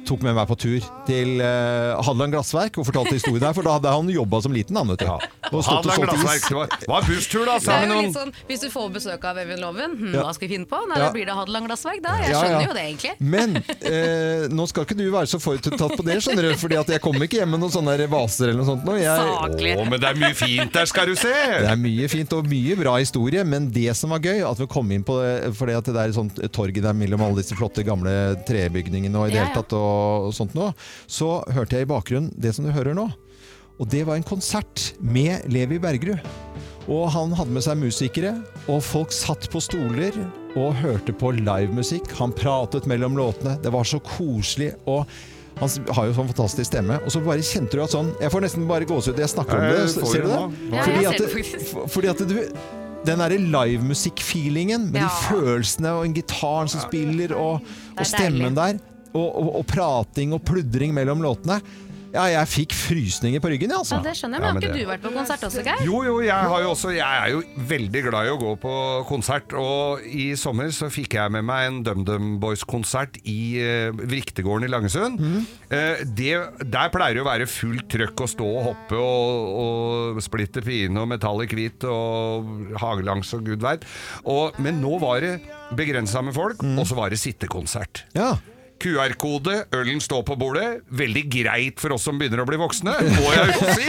[0.09, 3.93] tok med meg på tur til Hadeland Glassverk og fortalte historien der, for da hadde
[3.93, 5.11] han jobba som liten, han, vet du.
[5.51, 6.47] Og stått og Hadeland solgt is.
[6.49, 6.79] glassverk.
[6.81, 7.57] Det var, busstur, da,
[7.91, 10.25] noen sånn, Hvis du får besøk av Evin Loven, hm, Ja.
[10.27, 10.81] hva skal vi finne på?
[10.89, 11.07] Nei, Ja.
[11.07, 12.17] Da blir det Hadeland glassverk, da.
[12.25, 12.69] Jeg skjønner ja.
[12.69, 13.15] jo det, egentlig.
[13.21, 16.57] Men eh, nå skal ikke du være så forutinntatt på det, skjønner du.
[16.61, 18.85] Fordi at jeg kommer ikke hjem med noen sånne vaser eller noe sånt.
[18.89, 18.97] Nå.
[19.01, 19.73] Jeg, Saklig.
[19.77, 21.33] Å, men det er mye fint der, skal du se!
[21.33, 24.69] det er mye fint og mye bra historie, men det som var gøy, at vi
[24.71, 27.85] kom inn på det fordi at det er sånt torg der mellom alle disse flotte
[27.87, 28.15] gamle
[28.49, 30.71] trebygningene og i det hele tatt og, og sånt nå,
[31.11, 33.09] så hørte jeg i bakgrunnen det som du hører nå.
[33.81, 36.21] Og det var en konsert med Levi Bergerud.
[36.91, 38.35] Og han hadde med seg musikere,
[38.69, 40.17] og folk satt på stoler
[40.59, 42.11] og hørte på livemusikk.
[42.19, 43.57] Han pratet mellom låtene.
[43.63, 44.73] Det var så koselig.
[44.91, 45.07] og
[45.61, 46.97] han har jo sånn fantastisk stemme.
[47.05, 49.19] Og så bare kjente du at sånn Jeg får nesten bare gåsehud.
[49.21, 49.81] Jeg snakker om det.
[49.95, 50.39] får Ser du det?
[50.73, 52.37] Ja, fordi, at det fordi at du
[53.05, 55.09] den derre livemusikk-feelingen med Ja.
[55.09, 57.63] de følelsene og en gitaren som spiller, og,
[57.97, 58.81] og stemmen der,
[59.15, 61.61] og, og, og prating og pludring mellom låtene.
[62.11, 64.01] Ja, jeg fikk frysninger på ryggen, jeg, altså.
[64.01, 65.63] Ja, det skjønner jeg, Ja, men men har ikke det- du vært på konsert også,
[65.63, 65.83] Geir?
[65.87, 68.73] Jo, jo, jeg, har jo også, jeg er jo veldig glad i å gå på
[69.07, 74.67] konsert, og i sommer så fikk jeg med meg en DumDum Boys-konsert i uh, Vriktegården
[74.67, 75.21] i Langesund.
[75.71, 76.35] Eh, det,
[76.67, 80.99] der pleier det å være fullt trøkk å stå og hoppe og, og splitte fine
[80.99, 83.87] og metallic hvit og hagelangs og gud veit.
[84.59, 85.37] Men nå var det
[85.79, 88.05] begrensa med folk, og så var det sittekonsert.
[88.19, 88.35] Ja.
[88.81, 90.69] QR-kode, ølen står på bordet.
[91.01, 93.89] Veldig greit for oss som begynner å bli voksne, må jeg jo si.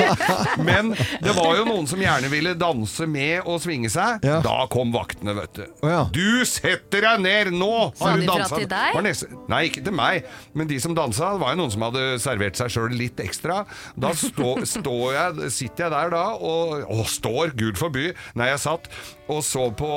[0.67, 0.93] Men
[1.24, 4.25] det var jo noen som gjerne ville danse med og svinge seg.
[4.27, 4.39] Ja.
[4.45, 5.63] Da kom vaktene, vet du.
[5.81, 6.03] Oh, ja.
[6.13, 7.71] Du setter deg ned nå!
[8.00, 9.39] Sa de fra til deg?
[9.51, 10.27] Nei, ikke til meg.
[10.57, 13.63] Men de som dansa, det var jo noen som hadde servert seg sjøl litt ekstra.
[13.95, 18.12] Da stå, stå jeg, sitter jeg der da og og står, gud forby.
[18.38, 18.89] Nei, jeg satt
[19.31, 19.88] og så på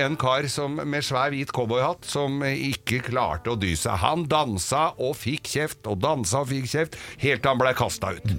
[0.00, 3.97] en kar som, med svær hvit cowboyhatt som ikke klarte å dy seg.
[4.02, 8.12] Han dansa og fikk kjeft, og dansa og fikk kjeft, helt til han ble kasta
[8.18, 8.34] ut.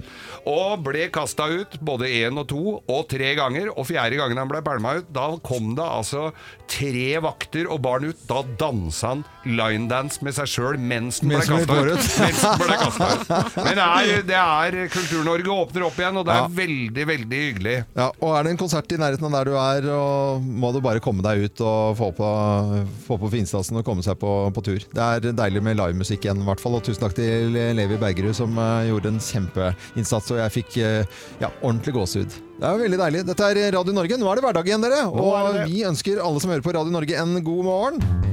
[0.48, 4.48] Og ble kasta ut både én og to og tre ganger, og fjerde gangen han
[4.50, 6.30] ble pælma ut, da kom det altså
[6.70, 8.20] tre vakter og barn ut.
[8.30, 12.08] Da dansa han linedance med seg sjøl mens han ble Mens kasta ut.
[12.22, 13.58] Mens han ble ut.
[13.60, 16.48] Men det er, det er Kultur-Norge åpner opp igjen, og det er Ja.
[16.60, 17.74] veldig, veldig hyggelig.
[17.96, 20.80] Ja, og Er det en konsert i nærheten av der du er, og må du
[20.84, 22.28] bare komme deg ut og få på,
[23.06, 24.78] få på finstasen og komme seg på, på tur.
[24.94, 26.78] Det er deilig med livemusikk igjen, i hvert fall.
[26.78, 31.20] Og tusen takk til Levi Bergerud, som eh, gjorde en kjempeinnsats, og jeg fikk eh,
[31.42, 32.38] ja, ordentlig gåsehud.
[32.60, 33.26] Det er veldig deilig.
[33.26, 34.20] Dette er Radio Norge.
[34.20, 35.02] Nå er det hverdag igjen, dere.
[35.02, 38.28] Er Og vi ønsker alle som hører på Radio Norge, en god morgen.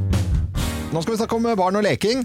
[0.88, 2.22] Nå skal vi snakke om barn og leking.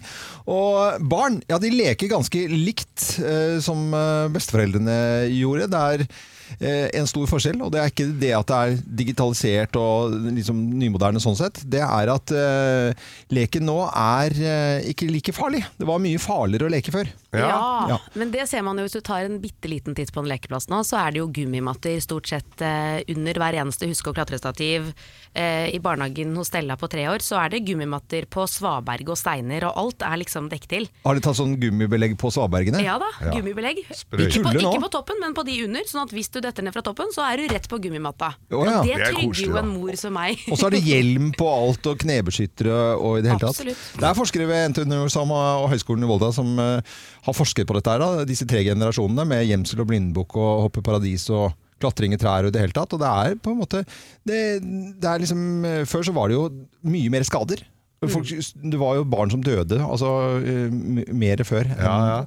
[0.51, 4.99] Og barn ja, de leker ganske likt eh, som eh, besteforeldrene
[5.35, 5.71] gjorde.
[5.73, 6.05] Det er
[6.61, 11.23] en stor forskjell, og det er ikke det at det er digitalisert og liksom nymoderne
[11.23, 11.63] sånn sett.
[11.69, 15.63] Det er at uh, leken nå er uh, ikke like farlig.
[15.79, 17.11] Det var mye farligere å leke før.
[17.33, 17.49] Ja.
[17.89, 17.97] Ja.
[18.19, 20.69] men det ser man jo hvis du tar en bitte liten titt på en lekeplass
[20.69, 24.93] nå, så er det jo gummimatter stort sett uh, under hver eneste huske- og klatrestativ.
[25.35, 29.17] Eh, I barnehagen hos Stella på tre år så er det gummimatter på svaberg og
[29.17, 30.89] steiner, og alt er liksom dekket til.
[31.07, 32.83] Har de tatt sånn gummibelegg på svabergene?
[32.85, 33.31] Ja da, Ja.
[33.39, 33.81] gummibelegg.
[33.89, 36.75] Ikke på, ikke på toppen, men på de under, sånn at hvis du detter ned
[36.77, 38.35] fra toppen, så er du rett på gummimatta.
[38.53, 38.83] Oh, ja.
[38.83, 40.45] Det det er trygger koselig, jo en mor som meg.
[40.53, 43.57] Og så er det hjelm på alt, og knebeskyttere og i det hele tatt.
[43.57, 43.89] Absolutt.
[44.03, 46.83] Det er forskere ved NTNU Sama og Høgskolen i Volda som eh,
[47.25, 50.85] har forsket på dette, her, da, disse tre generasjonene, med gjemsel og blindbukk og hoppe
[50.85, 52.95] paradis og klatring i trær og i det hele tatt.
[52.95, 53.83] Og det er på en måte
[54.29, 56.49] det, det er liksom, eh, Før så var det jo
[56.87, 57.67] mye mer skader.
[58.11, 60.09] Folk, det var jo barn som døde, altså
[60.43, 60.73] eh,
[61.15, 61.69] mer før.
[61.77, 62.23] Ja, ja.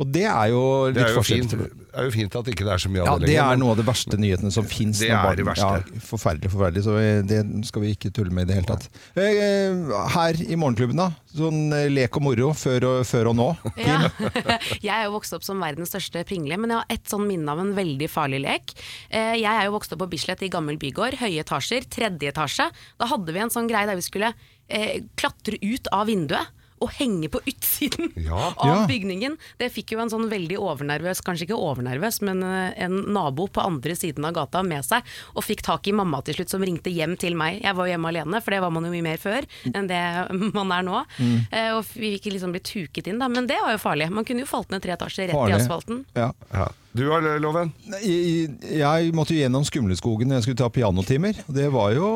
[0.00, 1.42] Og det er jo litt Det er jo, forskjell.
[1.44, 3.34] fint, det er jo fint at ikke det er så mye Ja, av det det
[3.42, 5.02] er noe av de verste nyhetene som fins.
[5.02, 5.66] Det er det verste.
[5.76, 6.84] Ja, forferdelig, forferdelig.
[6.86, 6.94] Så
[7.28, 8.86] det skal vi ikke tulle med i det hele tatt.
[9.20, 11.10] Eh, Her i Morgenklubben, da.
[11.36, 13.48] Sånn eh, lek og moro før og, før og nå.
[13.90, 13.98] Ja.
[14.86, 17.52] Jeg er jo vokst opp som verdens største pringle, men jeg har ett sånn minne
[17.52, 18.72] av en veldig farlig lek.
[19.10, 22.70] Eh, Jeg er jo vokst opp på Bislett i gammel bygård, høye etasjer, tredje etasje.
[22.96, 24.32] Da hadde vi en sånn greie der vi skulle
[24.70, 26.56] eh, klatre ut av vinduet.
[26.80, 28.54] Å henge på utsiden Ja.
[28.56, 28.86] av Ja.
[28.88, 29.36] bygningen.
[29.60, 33.60] Det fikk jo en sånn veldig overnervøs, kanskje ikke overnervøs, men eh, en nabo på
[33.64, 35.04] andre siden av gata med seg,
[35.36, 37.60] og fikk tak i mamma til slutt, som ringte hjem til meg.
[37.62, 40.02] Jeg var jo hjemme alene, for det var man jo mye mer før enn det
[40.58, 41.04] man er nå.
[41.20, 41.38] Mm.
[41.52, 43.28] Eh, og vi fikk liksom blitt huket inn, da.
[43.28, 44.08] Men det var jo farlig.
[44.10, 45.56] Man kunne jo falt ned tre etasjer rett Farlig.
[45.56, 46.04] i asfalten.
[46.16, 46.32] Ja.
[46.52, 46.68] Ja.
[46.92, 47.68] Du har loven?
[48.02, 48.48] Jeg,
[48.80, 51.36] jeg måtte jo gjennom Skumleskogen når jeg skulle ta pianotimer.
[51.46, 52.08] Det var jo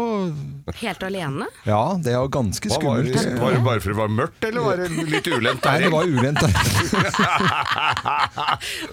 [0.80, 1.46] Helt alene.
[1.68, 3.14] Ja, det var ganske Hva var, skummelt.
[3.14, 5.90] det, var det bare fordi det var mørkt, eller var det litt ulendt Nei, det
[5.92, 6.42] var ulendt.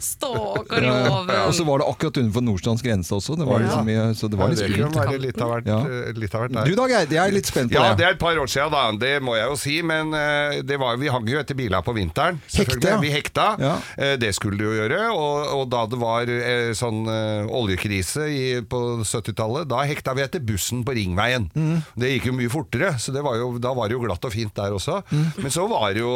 [0.03, 1.31] Stakkar Ja, loven.
[1.47, 3.35] Og så var det akkurat utenfor Nordstrands grense også.
[3.39, 3.89] Det var liksom,
[4.19, 5.11] så det var litt det kan skummelt.
[5.11, 5.79] være litt av hvert, Ja.
[5.87, 6.65] eh, litt av hvert der.
[6.69, 7.07] Du da, Geir?
[7.17, 7.81] Jeg er litt spent på det.
[7.81, 8.05] Ja, det det.
[8.05, 8.83] er et par år siden, da.
[9.01, 9.75] Det må jeg jo si.
[9.81, 12.37] Men eh, det var, vi hang jo etter biler på vinteren.
[12.53, 13.47] Hekte, Vi hekta.
[13.61, 13.75] Ja.
[13.97, 15.01] Eh, det skulle du jo gjøre.
[15.15, 20.25] Og, og da det var eh, sånn eh, oljekrise i, på 70-tallet, da hekta vi
[20.25, 21.47] etter bussen på Ringveien.
[21.55, 21.81] Mm.
[21.95, 24.33] Det gikk jo mye fortere, så det var jo, da var det jo glatt og
[24.33, 25.01] fint der også.
[25.11, 25.25] Mm.
[25.45, 26.11] Men så var det jo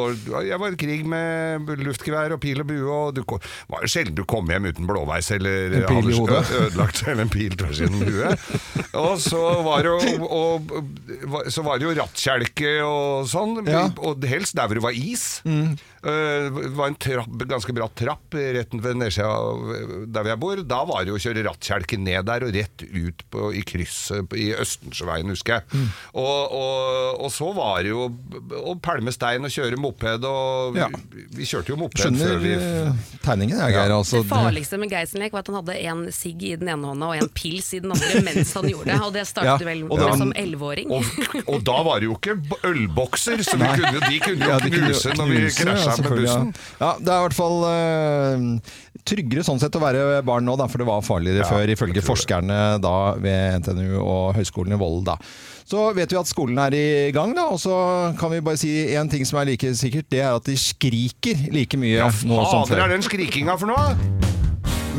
[0.45, 4.15] Jeg var i krig med luftgevær og pil og bue, og det var jo sjelden
[4.15, 6.43] du kom hjem uten blåveis eller En pil i hodet.
[6.59, 8.45] ødelagt eller en pil tvers gjennom huet.
[9.05, 13.85] Og så var det jo, og, og, så var det jo rattkjelke og sånn, Ja.
[13.99, 15.41] og helst der hvor det var is.
[15.43, 15.73] Eh,
[16.05, 20.59] Det var en trapp, ganske bratt trapp rett ved nedsida der jeg bor.
[20.67, 24.35] Da var det jo å kjøre rattkjelke ned der og rett ut på, i krysset
[24.37, 25.87] i Østensjøveien, husker jeg.
[26.13, 28.05] Og, og, og så var det jo
[28.61, 30.87] å pælme stein og kjøre moped, og Ja.
[30.93, 33.95] vi, vi kjørte jo moped Skjønner før vi eh, tegningen, jeg, Geir.
[33.95, 37.09] Altså, Det farligste med Geisenlek var at han hadde en sigg i den ene hånda
[37.13, 38.99] og en pils i den andre mens han gjorde det.
[39.07, 40.91] Og det startet Ja, vel med var- som elleveåring.
[40.93, 41.09] Og,
[41.49, 42.37] og da var det jo ikke
[42.69, 46.19] ølbokser, så vi kunne, de kunne jo Ja, de kunne knuse når vi krasja med
[46.19, 46.53] bussen.
[46.81, 48.45] Ja, det er i hvert fall uh,
[49.05, 52.03] tryggere sånn sett å være barn nå, da, for det var farligere Ja, før, ifølge
[52.05, 55.15] forskerne da ved NTNU og Høgskolen i Volda.
[55.15, 55.53] da.
[55.65, 57.73] Så vet vi at skolen er i gang, da, og så
[58.19, 60.05] kan vi bare si en ting som er like sikkert.
[60.13, 62.77] Det er at de skriker like mye Ja, nå som før.
[62.83, 63.85] Hva er den skrikinga for noe?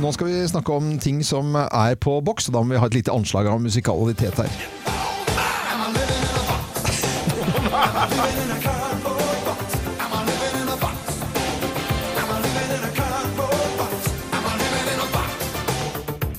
[0.02, 2.90] Nå skal vi snakke om ting som er på boks, og da må vi ha
[2.90, 4.50] et lite anslag av musikalitet her.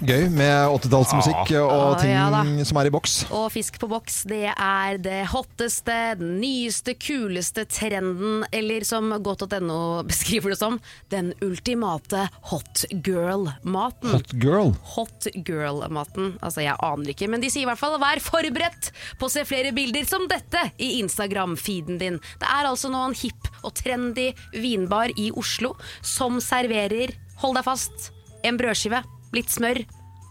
[0.08, 3.16] Gøy med 80-tallsmusikk og ting ja som er i boks.
[3.36, 10.06] Og Fisk på boks, det er det hotteste, den nyeste, kuleste trenden, eller som godt.no
[10.08, 10.78] beskriver det som,
[11.12, 14.14] den ultimate hot girl-maten.
[14.14, 14.72] Hot girl.
[14.94, 16.38] Hot girl-maten.
[16.40, 19.44] Altså, jeg aner ikke, men de sier i hvert fall 'vær forberedt på å se
[19.44, 22.22] flere bilder som dette' i Instagram-feeden din.
[22.40, 27.12] Det er altså nå en hipp og trendy vinbar i Oslo som serverer,
[27.44, 28.12] hold deg fast,
[28.48, 29.04] en brødskive,
[29.36, 29.84] litt smør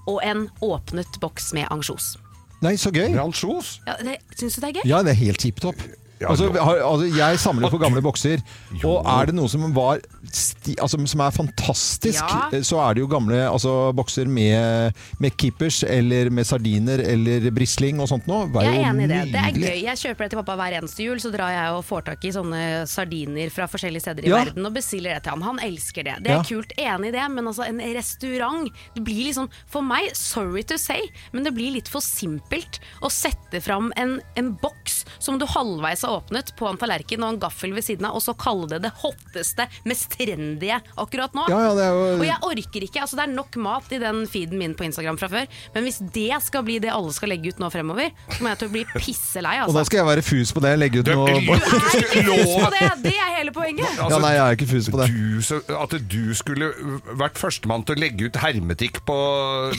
[0.07, 2.17] og en åpnet boks med ansjos.
[2.63, 3.13] Nei, så gøy.
[3.21, 3.81] Ansjos?
[3.87, 4.89] Ja, det- Syns du det er gøy?
[4.89, 5.77] Ja, det er helt tipp topp.
[6.21, 8.41] Ja, altså, har, altså, jeg samler på gamle bokser,
[8.83, 8.95] Jo.
[8.97, 10.01] og er det noe som, var
[10.33, 12.61] sti, altså, som er fantastisk, Ja.
[12.65, 18.01] så er det jo gamle altså, bokser med, med keepers eller med sardiner, eller brisling
[18.01, 18.47] og sånt noe.
[18.63, 19.21] Jeg er jo enig i det.
[19.35, 19.83] Det er gøy.
[19.85, 22.33] Jeg kjøper det til pappa hver eneste jul, så drar jeg og får tak i
[22.35, 24.41] sånne sardiner fra forskjellige steder i Ja.
[24.45, 25.45] verden og bestiller det til han.
[25.51, 26.17] Han elsker det.
[26.25, 26.43] Det er Ja.
[26.49, 30.77] kult, enig i det, men altså en restaurant Det blir liksom, for meg, sorry to
[30.79, 31.01] say,
[31.33, 36.06] men det blir litt for simpelt å sette fram en, en boks som du halvveis
[36.07, 38.81] har åpnet, på en tallerken og en gaffel ved siden av, og så kalle det
[38.87, 41.47] det hotteste, mest trendy akkurat nå.
[41.51, 43.01] Ja, ja, det er jo- Og jeg orker ikke.
[43.03, 45.99] altså Det er nok mat i den feeden min på Instagram fra før, men hvis
[46.13, 48.73] det skal bli det alle skal legge ut nå fremover, så må jeg til å
[48.73, 49.57] bli pisselei.
[49.61, 49.75] Og Altså.
[49.81, 52.71] da skal jeg være fus på det, legge ut noe Du er ikke fus på
[52.71, 53.03] det!
[53.03, 53.97] Det er hele poenget.
[53.99, 55.09] Ja, nei, jeg er ikke fus på det.
[55.13, 56.71] Du, så, at du skulle
[57.19, 59.17] vært førstemann til å legge ut hermetikk på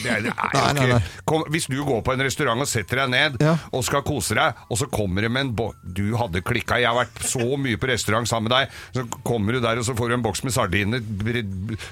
[0.02, 1.02] det er, det er Nei, nei, ikke- nei.
[1.26, 3.56] Kom, Hvis du går på en restaurant og setter deg ned Ja.
[3.72, 6.90] og skal kose deg, og så kommer det med en bo Du hadde klikka, jeg
[6.90, 9.94] har vært så mye på restaurant sammen med deg, så kommer du der og så
[9.98, 11.02] får du en boks med sardiner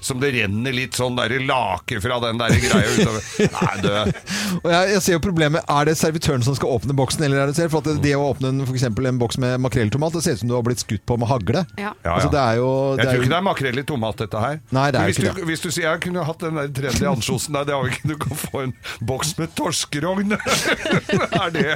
[0.05, 3.23] som det renner litt sånn der lake fra den der greia utover.
[3.57, 3.91] Nei, du.
[4.65, 7.51] Og jeg, jeg ser jo problemet, Er det servitøren som skal åpne boksen, eller er
[7.51, 7.73] det selv?
[7.75, 10.43] For at det, det å åpne en, for en boks med makrelltomat, det ser ut
[10.45, 11.65] som du har blitt skutt på med hagle.
[11.81, 11.93] Ja.
[12.05, 13.85] Ja, Altså, det er jo, Jeg det er tror jo ikke det er makrell i
[13.87, 14.61] tomat, dette her.
[14.77, 15.49] Nei, det er hvis ikke du, det.
[15.51, 18.11] Hvis du sier jeg kunne hatt den der trendy ansjosen der, det har vi ikke.
[18.13, 18.75] Du kan få en
[19.11, 20.37] boks med torskerogn.
[21.43, 21.67] er det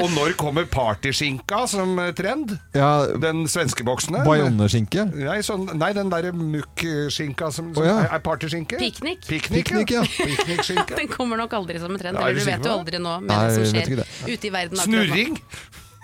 [0.00, 2.56] Og når kommer partyskinka som eh, trend?
[2.74, 4.18] ja, Den svenske boksen?
[4.26, 5.06] Bajonneskinke?
[5.14, 7.96] Nei, sånn, nei, den derre mukkskinka som, som oh, ja.
[8.08, 8.78] er, partyskinke.
[8.80, 9.24] Piknik.
[9.28, 10.02] Piknik, Piknik, ja.
[10.04, 10.96] Piknikskinke.
[11.00, 12.18] Den kommer nok aldri som en trend.
[12.18, 14.06] Ja, er Eller du vet jo aldri nå med Nei, det som skjer det.
[14.28, 14.82] ute i verden.
[14.84, 15.40] Snurring.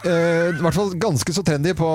[0.01, 1.89] Uh, I hvert fall ganske så trendy på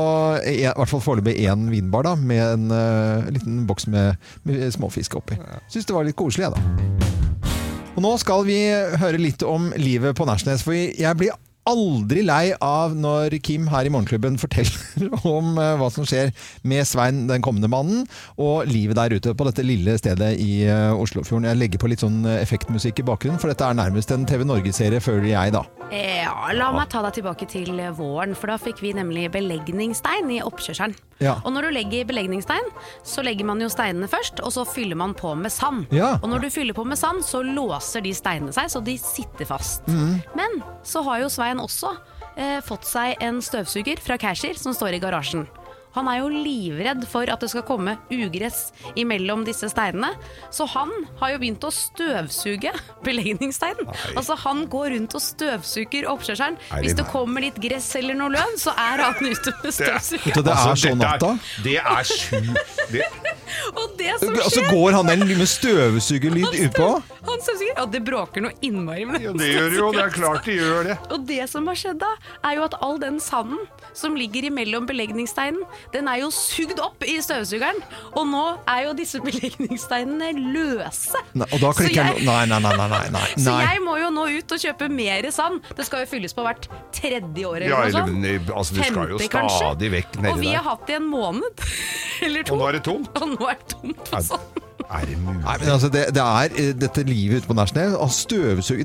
[0.45, 5.17] i hvert fall foreløpig én vinbar, da, med en uh, liten boks med, med småfisk
[5.21, 5.39] oppi.
[5.73, 7.15] Syns det var litt koselig, jeg, da.
[7.95, 8.59] Og nå skal vi
[8.99, 10.65] høre litt om livet på Nærsnes.
[10.67, 11.31] For jeg blir
[11.69, 16.31] aldri lei av når Kim her i Morgenklubben forteller om eh, hva som skjer
[16.67, 18.05] med Svein, den kommende mannen,
[18.41, 21.49] og livet der ute på dette lille stedet i eh, Oslofjorden.
[21.49, 24.45] Jeg legger på litt sånn eh, effektmusikk i bakgrunnen, for dette er nærmest en TV
[24.47, 25.65] Norge-serie, føler jeg da.
[25.93, 30.41] Ja, la meg ta deg tilbake til våren, for da fikk vi nemlig belegningsstein i
[30.45, 30.95] oppkjørselen.
[31.23, 31.37] Ja.
[31.47, 32.65] Og når du legger belegningsstein,
[33.07, 35.85] så legger man jo steinene først, og så fyller man på med sand.
[35.95, 36.15] Ja.
[36.19, 39.47] Og når du fyller på med sand, så låser de steinene seg, så de sitter
[39.47, 39.87] fast.
[39.87, 41.93] Men så har jo Svein også
[42.35, 45.47] eh, fått seg en støvsuger fra Cashier som står i garasjen.
[45.95, 50.09] Han er jo livredd for at det skal komme ugress imellom disse steinene,
[50.51, 50.91] så han
[51.21, 52.73] har jo begynt å støvsuge
[53.07, 53.87] belegningssteinen.
[54.15, 56.59] Altså Han går rundt og støvsuger oppkjørselen.
[56.83, 60.35] Hvis det kommer litt gress eller noe løv, så er han ute med støvsuger.
[60.35, 61.31] Det er sånn dette natta.
[61.63, 62.51] Det er sju
[62.91, 63.07] Det,
[63.79, 66.89] Og det som skjer Altså går han der med støvsugerlyd utpå.
[67.25, 69.05] Han støvsuger, og det bråker noe innmari.
[69.09, 69.85] Men ja, det gjør jo.
[69.95, 70.97] Det er klart det gjør det.
[71.15, 72.11] Og det som har skjedd da,
[72.45, 73.59] er jo at all den sanden
[73.95, 77.79] som ligger imellom belegningssteinen, den er jo sugd opp i støvsugeren.
[78.15, 81.21] Og nå er jo disse belegningssteinene løse.
[81.33, 82.75] Nei, og da klikker jeg- Nei, nei, nei.
[82.77, 83.25] nei, nei, nei.
[83.45, 85.61] Så jeg må jo nå ut og kjøpe mer sand.
[85.77, 88.21] Det skal jo fylles på hvert tredje år Ja, eller eller, noe sånt.
[88.21, 89.57] nei, altså, du skal jo 50 kanskje.
[89.63, 90.33] stadig vekk nedi der.
[90.35, 90.59] Og vi der.
[90.61, 91.65] har hatt det i en måned
[92.29, 92.53] eller to.
[92.55, 93.19] Og nå er det tomt?
[93.21, 94.61] Og nå er det tomt for sand.
[94.85, 95.39] Er det mulig?
[95.45, 97.55] Nei, men altså, det, det er eh, dette livet ute på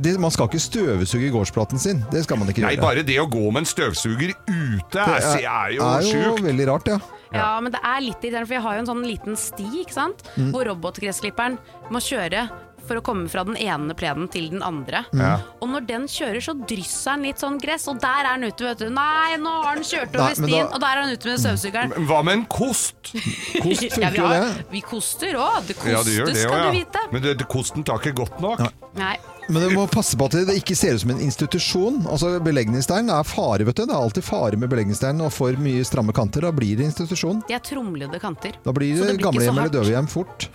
[0.00, 2.04] det- Man skal ikke støvsuge gårdsplaten sin.
[2.12, 2.80] Det skal man ikke Nei, gjøre.
[2.82, 6.44] bare det å gå med en støvsuger ute er, det er jo er jo sjukt.
[6.46, 6.98] veldig rart, ja.
[7.32, 9.94] Ja, men det er litt irriterende, for jeg har jo en sånn liten sti, ikke
[9.94, 10.24] sant?
[10.36, 10.48] Mm.
[10.54, 11.58] Hvor robotgressklipperen
[11.90, 12.48] må kjøre
[12.90, 15.04] for å komme fra den ene plenen til den andre.
[15.14, 15.36] Ja.
[15.62, 18.66] Og når den kjører, så drysser den litt sånn gress, og der er den ute,
[18.66, 18.88] vet du.
[18.96, 21.94] Nei, nå har den kjørt over stien, da- og der er den ute med støvsugeren.
[22.10, 23.12] Hva med en kost?
[23.14, 24.66] Kost Ja, funker vi, jo har, det.
[24.74, 25.60] vi koster òg.
[25.70, 26.64] Det kostes, Ja, det det skal ja.
[26.70, 27.06] du vite.
[27.14, 28.66] Men det, det, kosten tar ikke godt nok.
[28.98, 29.14] Nei.
[29.48, 31.96] Men du må passe på at det ikke ser ut som en institusjon.
[32.10, 33.86] Altså Belegningsstein er fare, vet du.
[33.88, 36.44] Det er alltid fare med belegningsstein og for mye stramme kanter.
[36.46, 37.40] Da blir det institusjon.
[37.48, 38.54] De er tromlede kanter.
[38.62, 40.46] Da blir det, det gamlehjem eller døvehjem fort.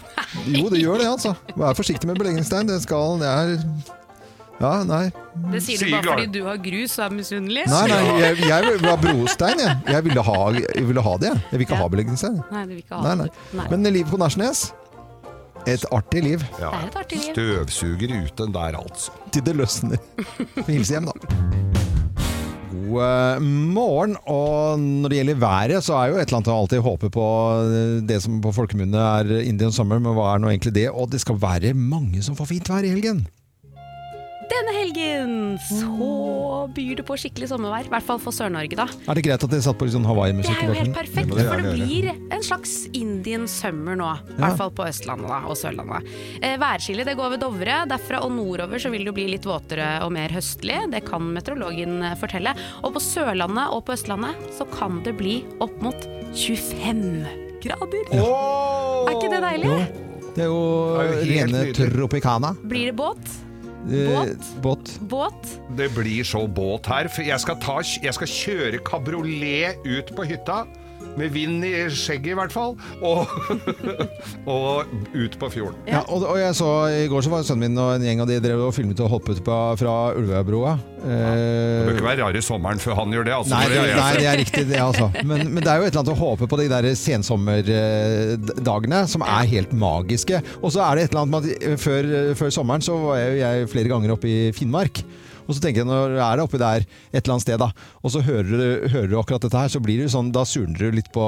[0.48, 1.36] Jo, det gjør det, altså.
[1.60, 2.68] Vær forsiktig med belegningsstein.
[2.72, 3.58] Det skal Det er
[4.56, 5.10] Ja, nei.
[5.52, 7.66] Det sier du bare fordi du har grus og er misunnelig?
[7.68, 9.74] Nei, nei, jeg, jeg vil ha brostein, jeg.
[9.92, 11.42] Jeg ville ha, jeg ville ha det, jeg.
[11.52, 11.82] Jeg vil ikke Ja.
[11.84, 12.38] ha belegningsstein.
[12.54, 13.28] Nei, du vil ikke ha Nei, nei.
[13.28, 13.60] det.
[13.60, 13.66] Nei.
[13.74, 14.62] Men livet på Nærsnes
[15.66, 16.70] et artig liv Ja.
[16.70, 17.34] Det er et artig liv.
[17.34, 19.14] Støvsuger ute der, altså.
[19.34, 20.02] til det løsner.
[20.68, 21.66] Hils hjem, da.
[22.76, 24.16] God eh, morgen.
[24.30, 27.30] Og når det gjelder været, så er jo et eller annet å alltid håpe på
[27.64, 30.90] eh, det som på folkemunne er Indian summer, men hva er nå egentlig det?
[30.92, 33.26] Og det skal være mange som får fint vær i helgen.
[34.46, 35.32] Denne helgen
[35.62, 37.88] så byr det på skikkelig sommervær.
[37.88, 38.86] I hvert fall for Sør-Norge, da.
[39.10, 40.60] Er det greit at dere satt på litt sånn Det Hawaii-musikk?
[40.62, 44.10] er jo helt perfekt, for det blir en slags Indian summer nå.
[44.36, 46.10] I hvert fall på Østlandet da, og Sørlandet.
[46.42, 47.80] Eh, værskillet det går ved Dovre.
[47.90, 50.78] Derfra og nordover så vil det jo bli litt våtere og mer høstlig.
[50.94, 52.54] Det kan meteorologen eh, fortelle.
[52.84, 57.02] Og på Sørlandet og på Østlandet så kan det bli opp mot 25
[57.66, 58.12] grader.
[58.14, 59.74] Er ikke det deilig?
[60.36, 60.62] Det er jo
[61.00, 61.66] Det er jo rene.
[61.74, 62.54] Tropicana.
[62.68, 63.34] Blir det båt?
[63.86, 64.48] Eh, Båt?
[64.62, 64.94] båt.
[65.00, 65.52] Båt?
[65.78, 67.08] Det blir så båt her.
[67.12, 70.64] For jeg skal, ta, jeg skal kjøre kabriolet ut på hytta.
[71.20, 72.76] Med vind i skjegget, i hvert fall.
[73.06, 73.28] Og,
[74.52, 75.78] og ut på fjorden.
[75.88, 78.28] Ja, og, og jeg så I går så var sønnen min og en gjeng av
[78.30, 80.74] de drev og filmet og hoppet på, fra Ulvøybroa.
[81.06, 83.34] Det Eh, bør ikke være rar i sommeren før han gjør det.
[83.36, 85.06] Altså, Nei, det, det nei, det er riktig, det, altså.
[85.22, 89.22] Men, men det er jo et eller annet å håpe på de der sensommerdagene, som
[89.28, 90.42] er helt magiske.
[90.62, 92.04] Og så er det et eller annet med at eh, før,
[92.40, 94.96] før sommeren så var jeg, jeg flere ganger oppe i Finnmark.
[95.46, 97.70] Og så tenker jeg, når du er oppi der et eller annet sted, da,
[98.02, 100.80] og så hører du, hører du akkurat dette her, så blir det sånn, da surner
[100.80, 101.26] du litt på,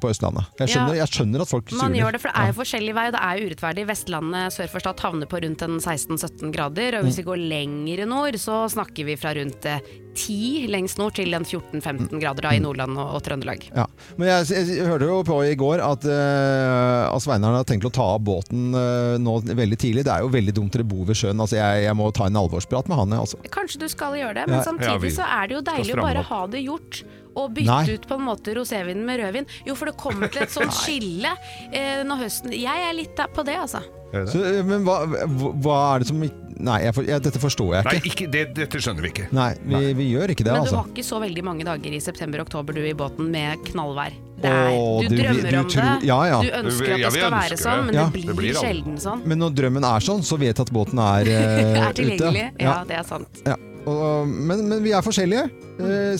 [0.00, 0.50] på Østlandet.
[0.62, 1.84] Jeg skjønner, jeg skjønner at folk surner.
[1.84, 3.86] Man gjør det, for det er jo forskjellig vei, og det er jo urettferdig.
[3.92, 8.04] Vestlandet sør for Stad havner på rundt en 16-17 grader, og hvis vi går lenger
[8.08, 9.82] nord, så snakker vi fra rundt eh,
[10.18, 13.68] 10 lengst nord til en 14-15 grader da, i Nordland og, og Trøndelag.
[13.70, 13.86] Ja.
[14.18, 17.86] Men jeg, jeg, jeg hørte jo på i går at, uh, at Sveineren har tenkt
[17.88, 20.06] å ta av båten uh, nå veldig tidlig.
[20.08, 21.38] Det er jo veldig dumt dere bor ved sjøen.
[21.38, 23.16] Altså, jeg, jeg må ta en alvorsprat med han.
[23.20, 23.40] Altså.
[23.58, 26.42] Kanskje du skal gjøre det, men samtidig så er det jo deilig å bare ha
[26.52, 27.02] det gjort.
[27.38, 27.94] Og bytte Nei.
[27.94, 29.46] ut på en måte rosévinen med rødvin.
[29.68, 31.30] Jo, for det kommer til et sånt skille
[31.72, 33.84] eh, når høsten Jeg er litt på det, altså.
[34.12, 34.22] Det?
[34.32, 36.22] Så, eh, men hva, hva- er det som
[36.58, 38.08] Nei, jeg, jeg, dette forstår jeg Nei, ikke.
[38.10, 39.26] ikke, det, dette skjønner vi ikke.
[39.36, 40.80] Nei, vi, vi gjør ikke det, Men du altså.
[40.80, 44.16] har ikke så veldig mange dager i september-oktober du i båten med knallvær.
[44.42, 46.40] Er, du du- drømmer du om tror- det, ja, ja.
[46.42, 47.60] du ønsker at Ja, det skal være det.
[47.62, 48.04] sånn, men Ja.
[48.08, 49.22] det blir, Det blir sjelden sånn.
[49.24, 52.44] Men når drømmen er sånn, så vet jeg at båten er, uh, er tilgjengelig.
[52.56, 52.66] ute.
[52.66, 53.42] Ja, det er sant.
[53.46, 53.54] Ja.
[53.88, 55.46] Og, men, men vi er forskjellige.
[55.78, 56.14] Eh,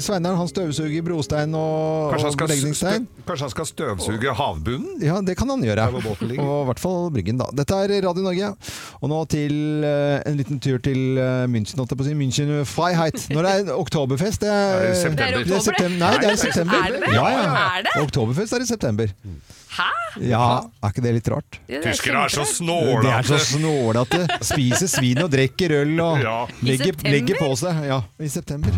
[0.00, 3.06] Sveinar han støvsuger brostein og, Kanskje og belegningsstein.
[3.26, 5.00] kanskje han skal støvsuge havbunnen?
[5.02, 5.88] Ja, det kan han gjøre.
[5.90, 7.48] Og i hvert fall Bryggen, da.
[7.60, 8.52] Dette er Radio Norge.
[9.00, 12.16] Og nå til eh, en liten tur til eh, München, holdt jeg på å si.
[12.20, 13.18] München Freiheit.
[13.34, 15.40] Når det er oktoberfest det er, Det er september.
[15.40, 15.98] Det er er september.
[16.04, 16.84] Nei, det er i september.
[16.86, 17.14] Er det?
[17.18, 17.48] Ja, ja.
[17.80, 17.96] Er det?
[18.06, 19.16] Oktoberfest er i september.
[19.70, 19.90] Hæ?
[20.26, 20.46] Ja,
[20.82, 21.60] er ikke det litt rart?
[21.70, 23.04] Er Tyskere er så kjemperart.
[23.06, 24.24] De er så snålete.
[24.26, 24.40] snålete.
[24.50, 26.38] Spiser svin og drikker øl og Ja.
[26.66, 27.84] Legger, legger på seg.
[27.86, 28.74] Ja, i september.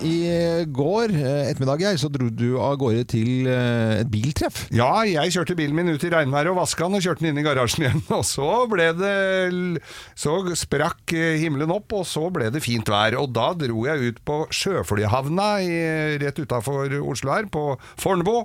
[0.00, 4.62] I går eh, ettermiddag jeg, så dro du av gårde til eh, et biltreff.
[4.72, 7.42] Ja, jeg kjørte bilen min ut i regnværet og vaska den, og kjørte den inn
[7.42, 8.00] i garasjen igjen.
[8.16, 9.82] Og så ble det
[10.18, 13.18] Så sprakk eh, himmelen opp, og så ble det fint vær.
[13.20, 15.76] Og da dro jeg ut på Sjøflyhavna i,
[16.24, 18.38] rett utafor Oslo her, på Fornebu.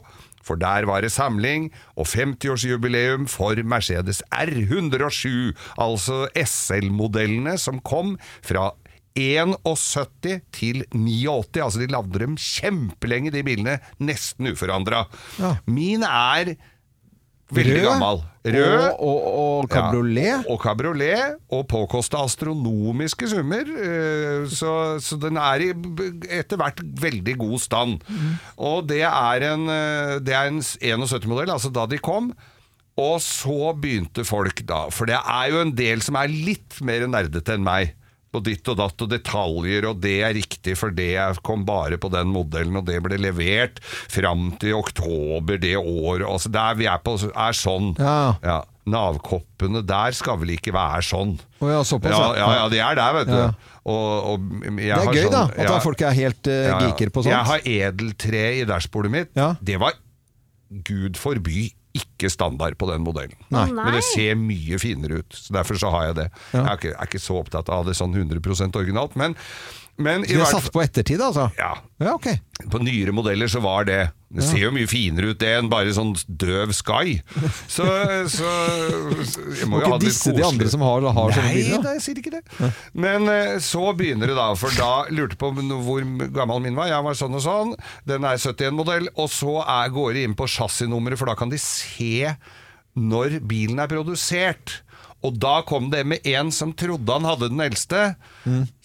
[0.46, 8.72] For der var det samling og 50-årsjubileum for Mercedes R107, altså SL-modellene som kom fra
[9.16, 15.06] 71 til 89, altså de lagde dem kjempelenge, de bilene, nesten uforandra.
[15.40, 15.56] Ja.
[15.68, 16.56] Min er
[17.54, 18.22] veldig Rød, gammel.
[18.46, 18.86] Rød.
[19.00, 20.24] Og, og, og kabriolet.
[20.26, 23.70] Ja, og kabriolet, og påkosta astronomiske summer.
[23.70, 25.70] eh, Så, så den er i
[26.40, 28.00] etter hvert veldig god stand.
[28.58, 32.32] Og det er en, eh, det er en 71-modell, altså da de kom.
[32.98, 37.04] Og så begynte folk da, for det er jo en del som er litt mer
[37.12, 37.92] nerdete enn meg.
[38.36, 41.14] På ditt og datt og detaljer, og det er riktig, for det
[41.48, 43.80] kom bare på den modellen, og det ble levert
[44.12, 46.26] fram til oktober det året.
[46.28, 47.94] Altså der vi er på, er sånn.
[48.00, 48.18] Ja.
[48.44, 51.32] Ja, Navkoppene der skal vel ikke være sånn.
[51.64, 52.50] Oh ja, såpass, Ja, ja.
[52.60, 53.72] ja, de er der, vet du.
[53.86, 55.44] Og, og Det er har gøy, sånn- da.
[55.56, 57.34] At ja, folk er helt uh, geeker på sånt.
[57.34, 59.34] Jeg har edeltre i dashbordet mitt.
[59.66, 59.98] Det var
[60.86, 63.38] gud forby ikke standard på den modellen.
[63.54, 63.68] Nei.
[63.72, 66.28] Men det ser mye finere ut, så derfor så har jeg det.
[66.52, 66.60] Ja.
[66.60, 69.38] Jeg er ikke, er ikke så opptatt av det sånn 100% originalt, men,
[69.98, 71.50] men i De er satt på ettertid, altså?
[71.56, 72.42] ja, Ja, okay.
[72.72, 75.94] på nyere modeller så var det Det ser jo mye finere ut det enn bare
[75.96, 77.22] sånn døv Sky.
[77.72, 77.86] Så,
[78.34, 78.50] så,
[79.56, 81.86] jeg Må jo ha det disse de andre som har, har sånne biler?
[81.86, 82.72] nei, jeg sier ikke det.
[82.92, 85.54] Men eh, så begynner det da, for da lurte jeg på
[85.88, 86.04] hvor
[86.36, 86.92] gammel min var.
[86.92, 87.72] Jeg var sånn og sånn.
[88.04, 89.08] Den er 71-modell.
[89.16, 92.34] Og så er, går de inn på chassisnummeret, for da kan de se
[92.96, 94.82] når bilen er produsert.
[95.26, 98.02] Og da kom det med en som trodde han hadde den eldste,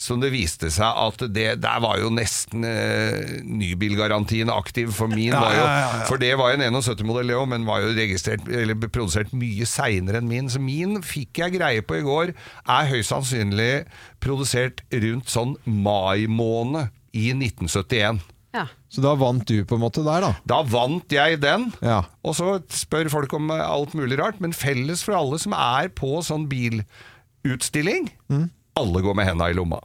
[0.00, 5.34] som det viste seg at det der var jo nesten eh, nybilgarantien aktiv for min.
[5.36, 5.66] var jo,
[6.08, 10.30] For det var en 71-modell, jo, men var jo registrert, eller produsert mye seinere enn
[10.30, 10.48] min.
[10.50, 12.32] Så min fikk jeg greie på i går,
[12.64, 13.84] er høyst sannsynlig
[14.22, 18.22] produsert rundt sånn mai måned i 1971.
[18.54, 18.64] Ja.
[18.90, 20.30] Så da vant du på en måte der, da?
[20.50, 21.68] Da vant jeg den.
[21.86, 22.00] Ja.
[22.26, 25.88] Og så spør folk om eh, alt mulig rart, men felles for alle som er
[25.94, 28.10] på sånn bilutstilling,
[28.80, 29.78] alle går med henda i lomma.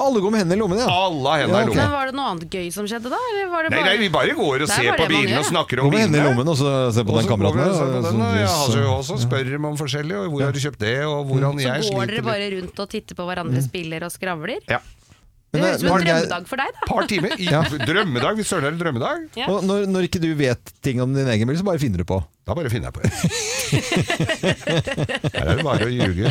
[0.00, 0.88] Alle går med hendene i lommene, ja.
[0.88, 1.66] Alle har Ja, i ok.
[1.68, 1.82] lomma.
[1.82, 3.18] Men var det noe annet gøy som skjedde da?
[3.32, 3.90] Eller var det Nei, bare...
[3.90, 5.90] nei, vi bare går og er ser på bilene og snakker om bilene.
[5.90, 7.60] Går med hendene i lommen og så ser på Og den så går kameraten.
[7.60, 10.46] og der, den, sånn og ja, altså, og- og så spør om forskjellig, og hvor
[10.46, 13.14] har du kjøpt det, og hvordan Så jeg går sliter dere bare rundt og titter
[13.20, 14.64] på hverandres biler og skravler?
[14.72, 14.80] Ja.
[15.50, 16.80] Det Men høres ut som en drømmedag for deg, da.
[16.86, 17.32] Par timer.
[17.34, 17.60] I Ja.
[17.90, 18.34] drømmedag.
[18.38, 19.46] Hvis søren er en drømmedag, Ja.
[19.50, 22.06] Og når, når ikke du vet ting om din egen bil, så bare finner du
[22.06, 22.20] på.
[22.46, 23.10] da bare finner jeg på det.
[25.34, 26.30] Her er det bare å ljuge.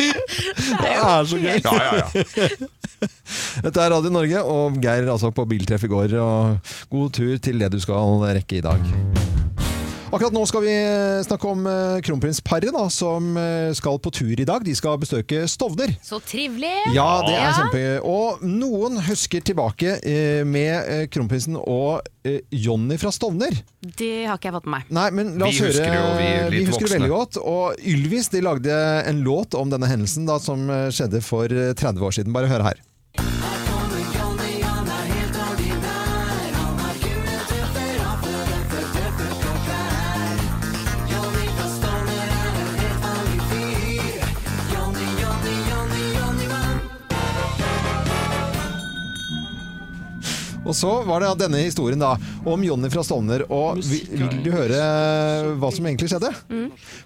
[0.00, 1.60] Det er så gøy!
[1.64, 2.06] Ja, ja, ja.
[3.64, 6.14] Dette er Radio Norge, og Geir altså på biltreff i går.
[6.20, 6.58] Og
[6.92, 8.80] god tur til det du skal rekke i dag.
[10.10, 10.72] Akkurat nå skal vi
[11.22, 14.64] snakke om eh, kronprinsparet som eh, skal på tur i dag.
[14.66, 15.92] De skal besøke Stovner.
[16.02, 16.72] Så trivelig!
[16.96, 17.52] Ja, det er Ja.
[17.60, 18.00] kjempegøy.
[18.10, 23.54] Og noen husker tilbake eh, med eh, kronprinsen og eh, Jonny fra Stovner.
[23.86, 24.90] Det har ikke jeg fått med meg.
[24.98, 25.70] Nei, men la Vi høre.
[25.70, 26.98] husker jo, vi vi husker det voksne.
[26.98, 27.40] veldig godt.
[27.54, 28.82] Og Ylvis de lagde
[29.14, 32.34] en låt om denne hendelsen da, som eh, skjedde for eh, 30 år siden.
[32.34, 32.82] Bare hør her.
[50.70, 52.12] Og så var det denne historien da
[52.46, 53.42] om Jonny fra Stovner.
[53.50, 54.78] Og vil, vil du høre
[55.58, 56.30] hva som egentlig skjedde?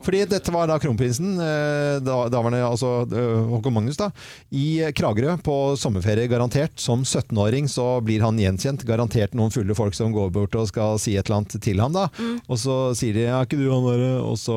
[0.04, 4.10] Fordi dette var da kronprinsen, eh, da, daværende altså eh, Håkon Magnus, da,
[4.52, 6.28] i Kragerø på sommerferie.
[6.28, 6.76] Garantert.
[6.80, 8.84] Som 17-åring så blir han gjenkjent.
[8.88, 11.96] Garantert noen fulle folk som går bort og skal si et eller annet til ham.
[11.96, 12.10] da.
[12.44, 14.54] Og så sier de 'er ikke du han derre også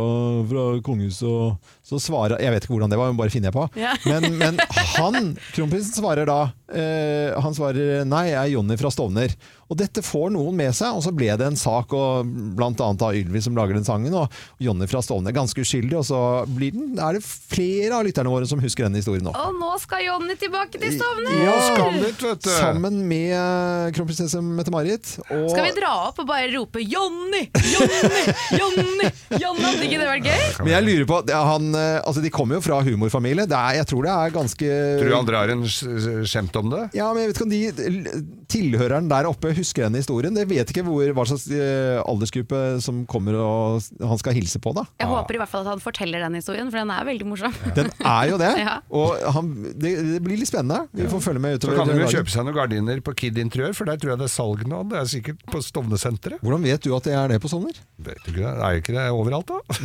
[0.52, 3.70] fra kongehuset', og så svarer Jeg vet ikke hvordan det var, bare finner jeg på.
[3.80, 3.96] Ja.
[4.06, 4.60] Men, men
[5.00, 9.32] han, kronprinsen, svarer da Eh, han svarer nei, jeg er Jonny fra Stovner.
[9.68, 13.02] Og dette får noen med seg, og så ble det en sak, og blant annet
[13.04, 14.32] av Ylvi som lager den sangen, og
[14.64, 15.34] Jonny fra Stovner.
[15.36, 19.02] Ganske uskyldig, og så blir den, er det flere av lytterne våre som husker denne
[19.02, 19.34] historien nå.
[19.36, 21.36] Og nå skal Jonny tilbake til Stovner!
[21.44, 22.52] Ja, skal litt, vet du.
[22.54, 25.18] Sammen med eh, kronprinsesse Mette-Marit.
[25.28, 27.44] og- Skal vi dra opp og bare rope 'Jonny!
[27.52, 28.24] Jonny!
[28.62, 30.46] Jonny!' Jonny, Hadde ikke det vært gøy?
[30.64, 31.20] Men jeg lurer på,
[31.52, 33.46] han, eh, altså De kommer jo fra humorfamilie.
[33.50, 36.84] Det er, jeg tror det er ganske Tror du aldri har en skjemt om det?
[36.96, 40.36] Ja, men jeg vet ikke om de tilhøreren der oppe husker denne historien.
[40.38, 44.74] Jeg vet ikke hvor, hva slags eh, aldersgruppe som kommer og han skal hilse på,
[44.78, 44.86] da.
[45.02, 47.56] Jeg håper i hvert fall at han forteller den historien, for den er veldig morsom.
[47.78, 48.50] Den er jo det.
[48.98, 50.88] Og han, det, det blir litt spennende.
[50.96, 53.76] Vi får følge med Så kan de jo kjøpe seg noen gardiner på Kid Interiør,
[53.78, 54.80] for der tror jeg det er salg nå.
[54.90, 56.42] Det er sikkert på Stovner-senteret.
[56.42, 57.78] Hvordan vet du at det er det på Stovner?
[58.08, 58.54] Vet du ikke det?
[58.68, 59.78] Er ikke det overalt, da?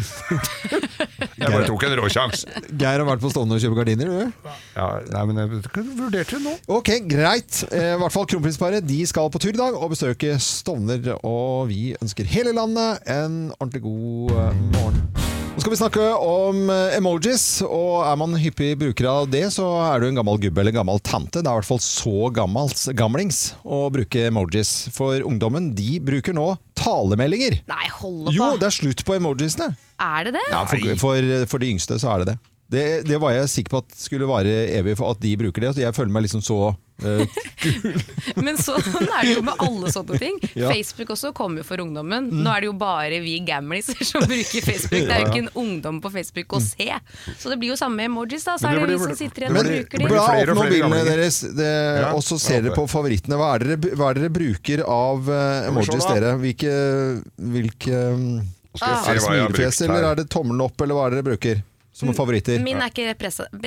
[1.43, 2.45] jeg bare tok en råsjans.
[2.71, 4.51] Geir har vært på Stovner og kjøpt gardiner, du?
[4.77, 5.53] Ja, nei, men jeg
[5.99, 6.55] vurderte det nå.
[6.79, 7.63] Ok, greit.
[7.71, 11.15] Eh, I hvert fall Kronprinsparet de skal på tur i dag og besøke Stovner.
[11.23, 15.03] Og vi ønsker hele landet en ordentlig god eh, morgen.
[15.53, 19.67] Nå skal vi snakke om eh, emojis, og er man hyppig bruker av det, så
[19.85, 21.43] er du en gammel gubbe eller en gammel tante.
[21.43, 24.71] Det er i hvert fall så gammels, gamlings å bruke emojis.
[24.97, 27.61] For ungdommen de bruker nå talemeldinger.
[27.69, 28.37] Nei, hold på.
[28.39, 29.75] Jo, det er slutt på emojisene.
[30.03, 30.47] Er det det?
[30.51, 32.39] Ja, for, for, for de yngste så er det det.
[32.73, 32.87] det.
[33.13, 35.77] Det var jeg sikker på at skulle vare evig for at de bruker det.
[35.77, 36.73] Så jeg føler meg liksom så
[38.43, 38.83] Men sånn
[39.17, 40.39] er det jo med alle sånne ting.
[40.53, 40.69] Ja.
[40.69, 40.75] Mm.
[40.77, 42.27] Facebook også kommer jo for ungdommen.
[42.45, 45.07] Nå er det jo bare vi gamliser som bruker Facebook.
[45.09, 46.89] Det er jo ikke en ungdom på Facebook å se.
[47.41, 48.59] Så det blir jo samme emojis, da.
[48.61, 50.07] Så er det det vi som sitter igjen og bruker dem.
[50.07, 50.13] de.
[50.13, 51.71] Bla opp mobilene deres, det,
[52.03, 53.39] Ja, og så ser dere på favorittene.
[53.41, 56.37] Hva er dere, hva er dere bruker av uh, emojis, dere?
[56.43, 56.77] Hvilke,
[57.57, 58.31] hvilke um,
[58.83, 61.63] Er det smilefjes, eller er det tommelen opp, eller hva er det dere bruker
[62.03, 62.61] som favoritter?
[62.63, 63.15] Min er ikke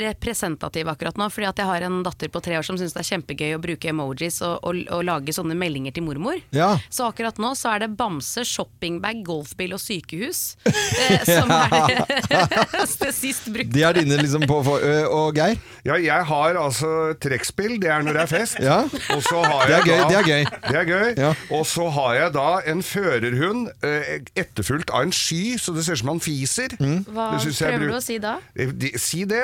[0.05, 3.01] representativ akkurat nå, fordi at jeg har en datter på tre år som syns det
[3.03, 6.39] er kjempegøy å bruke emojis og, og, og lage sånne meldinger til mormor.
[6.55, 6.73] Ja.
[6.89, 12.41] Så akkurat nå så er det bamse, shoppingbag, golfbil og sykehus eh, som er det,
[13.05, 13.73] det sist brukte.
[13.75, 14.83] De er dine liksom på for,
[15.15, 15.59] Og Geir?
[15.85, 16.89] Ja, jeg har altså
[17.21, 18.59] trekkspill, det er når det er fest.
[18.63, 18.79] Ja.
[19.15, 20.47] Og så har Det er gøy, da, det er gøy.
[20.65, 21.07] Det er gøy.
[21.21, 21.31] Ja.
[21.55, 25.99] Og så har jeg da en førerhund eh, etterfulgt av en sky, så det ser
[25.99, 26.75] ut som han fiser.
[26.79, 28.24] Hva Det synes jeg prøver du å si da?
[28.57, 29.43] Eh, de- Si det.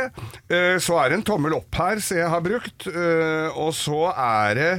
[0.49, 2.87] Eh, Så er det en tommel opp her, som jeg har brukt.
[2.87, 4.71] eh, Og så er det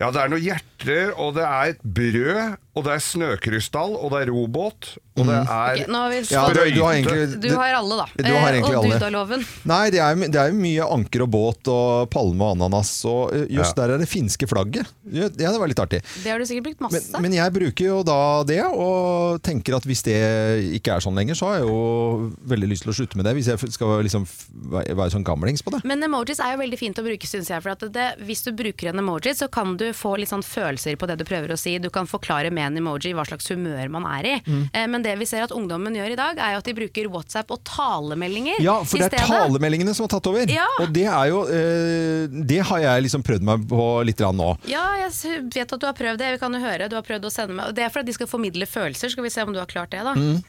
[0.00, 4.12] Ja, det er noen hjerter, og det er et brød, og det er snøkrystall, og
[4.14, 7.40] det er robåt, og det er Ok, nå har vi Ja, du, du har egentlig
[7.42, 8.06] Du har alle, da.
[8.16, 8.86] Du har Eh, egentlig og.
[8.94, 9.42] Dudaloven.
[9.68, 12.92] Nei, det er, det er mye anker og båt og palme og ananas.
[13.10, 13.82] Og just Ja.
[13.86, 14.86] der er det finske flagget.
[15.10, 16.00] Ja, det var litt artig.
[16.22, 17.20] Det har du sikkert brukt masse.
[17.20, 20.16] men jeg bruker jo da det, og tenker at hvis det
[20.80, 23.34] ikke er sånn lenger, så har jeg jo veldig lyst til å slutte med det.
[23.36, 24.26] Hvis jeg skal liksom
[24.70, 25.82] være være sånn gamlings på det.
[25.84, 27.62] Men emojis er jo veldig fint å bruke, syns jeg.
[27.62, 30.96] For at det, hvis du bruker en emoji, så kan du få litt sånn følelser
[30.96, 31.76] på det du prøver å si.
[31.78, 34.36] Du kan forklare med en emoji hva slags humør man er i.
[34.46, 34.62] Mm.
[34.76, 37.08] Eh, men det vi ser at ungdommen gjør i dag, er jo at de bruker
[37.16, 39.40] WhatsApp og talemeldinger Ja, for det er stedet.
[39.40, 40.44] talemeldingene som har tatt over.
[40.52, 40.68] Ja.
[40.84, 44.50] Og det er jo eh, Det har jeg liksom prøvd meg på litt nå.
[44.68, 46.30] Ja, jeg vet at du har prøvd det.
[46.36, 46.88] Vi kan jo høre.
[46.92, 49.08] Du har prøvd å sende meg Det er for at de skal formidle følelser.
[49.14, 50.12] Skal vi se om du har klart det, da.
[50.18, 50.42] Mm.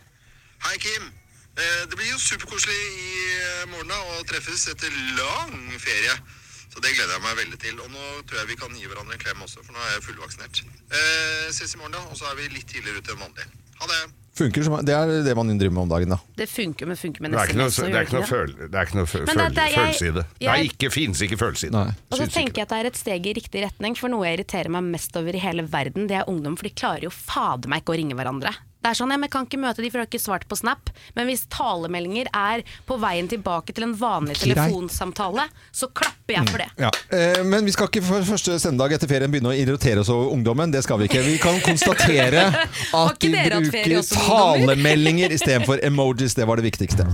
[0.67, 1.07] Hei, Kim.
[1.55, 6.15] Eh, Det blir jo superkoselig i morgen å treffes etter lang ferie.
[6.71, 7.75] Så det gleder jeg meg veldig til.
[7.83, 10.05] Og nå tror jeg vi kan gi hverandre en klem også, for nå er jeg
[10.07, 10.63] fullvaksinert.
[10.87, 12.05] Eh, ses i morgen, da.
[12.07, 13.47] Og så er vi litt tidligere ute enn vanlig.
[13.81, 14.01] Ha det.
[14.31, 16.17] Funker som, det er det man driver med om dagen, da.
[16.39, 18.29] Det funker, men funker med nesten det er ikke noe, det?
[18.29, 18.85] føl, er
[19.67, 20.23] er- følelse i det.
[20.39, 21.81] Det ikke, finnes ikke følelse i det.
[22.07, 24.39] Og så tenker jeg at det er et steg i riktig retning, for noe jeg
[24.39, 27.67] irriterer meg mest over i hele verden, det er ungdom, for de klarer jo fader
[27.67, 28.55] meg ikke å ringe hverandre.
[28.81, 30.57] Det er sånn, ja, men kan ikke møte de, for de har ikke svart på
[30.57, 30.89] Snap.
[31.17, 36.63] Men hvis talemeldinger er på veien tilbake til en vanlig telefonsamtale, så klapper jeg for
[36.63, 36.69] det.
[36.81, 36.91] Ja.
[37.13, 40.33] Eh, men vi skal ikke for første sendedag etter ferien begynne å irritere oss over
[40.33, 40.73] ungdommen.
[40.73, 41.21] Det skal vi ikke.
[41.29, 42.47] Vi kan konstatere
[43.03, 46.37] at de bruker talemeldinger istedenfor emojis.
[46.37, 47.05] Det var det viktigste.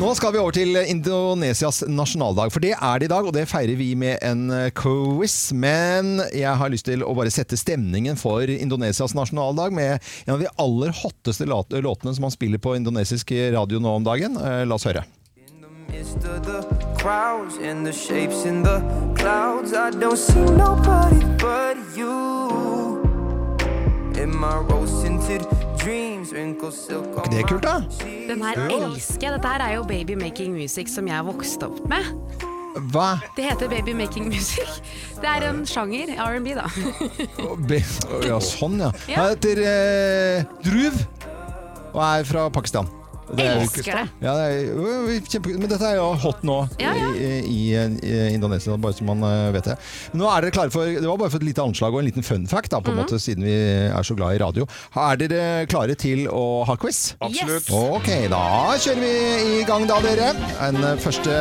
[0.00, 3.44] Nå skal vi over til Indonesias nasjonaldag, for det er det i dag, og det
[3.50, 5.52] feirer vi med en eh, quiz.
[5.52, 10.40] Men jeg har lyst til å bare sette stemningen for Indonesias nasjonaldag med en av
[10.40, 14.40] de aller hotteste låtene som man spiller på indonesisk radio nå om dagen.
[14.40, 15.04] Eh, La oss høre.
[24.22, 25.04] In my rose
[25.82, 27.80] ikke det kult, da?
[28.28, 29.32] Den her elsker jeg.
[29.34, 32.06] Dette her er jo Baby Making Music som jeg vokste opp med.
[32.92, 33.18] Hva?
[33.36, 34.78] Det heter Baby Making Music.
[35.18, 36.14] Det er en sjanger.
[36.22, 36.68] R&B, da.
[38.26, 38.92] Ja, sånn, ja.
[39.10, 39.18] Ja.
[39.18, 41.02] Han heter eh, Druv
[41.92, 42.88] og er fra Pakistan.
[43.32, 44.02] Det er Elsker det.
[44.20, 45.52] Ja, det er kjempe...
[45.56, 47.06] Men dette er jo hot nå Ja, ja.
[47.14, 47.60] I, i,
[48.02, 49.76] i Indonesia, bare så man eh, vet det.
[50.18, 52.26] Nå er dere klare for Det var bare for et lite anslag og en liten
[52.26, 53.04] fun fact, da, på en Mhm.
[53.06, 53.54] måte, siden vi
[53.88, 54.66] er så glad i radio.
[54.98, 57.14] Er dere klare til å ha quiz?
[57.24, 57.70] Absolutt.
[57.72, 58.42] Ok, da
[58.82, 59.12] kjører vi
[59.60, 60.32] i gang da, dere.
[60.58, 61.38] Den eh, første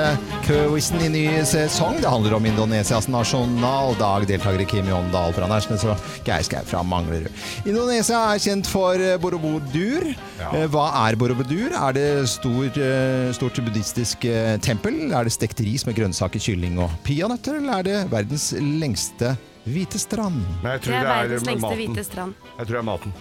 [0.47, 1.97] quizen i ny sesong.
[2.03, 4.29] Det handler om Indonesias nasjonaldag.
[4.29, 7.27] Deltakere Kim Jondal fra Nærsnes og Geir Skau fra Manglerud.
[7.65, 10.11] Indonesia er kjent for eh, Borobudur.
[10.39, 10.53] Ja.
[10.71, 11.70] Hva er Borobudur?
[11.71, 15.11] Er det stor, eh, stort buddhistisk eh, tempel?
[15.15, 17.55] Er det stekt ris med grønnsaker, kylling og peanøtter?
[17.61, 19.33] Eller er det verdens lengste
[19.65, 20.41] hvite strand?
[20.63, 21.77] Nei, jeg Det er det er, verdens lengste maten.
[21.81, 22.33] hvite strand.
[22.57, 23.11] Jeg tror det er maten.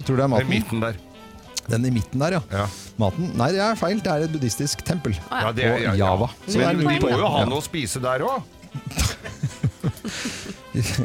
[0.00, 0.48] Jeg tror det er Den maten.
[0.50, 0.94] midten der.
[1.70, 2.40] Den i midten der, ja.
[2.50, 2.66] Ja.
[2.98, 3.30] Maten?
[3.38, 3.98] Nei, det er feil.
[4.02, 5.12] Det er et buddhistisk tempel.
[5.30, 5.36] Å, ja.
[5.50, 5.92] Er, På ja, ja.
[6.00, 6.28] Java.
[6.48, 7.44] Så Men de må jo ha Ja.
[7.46, 8.42] noe å spise der òg.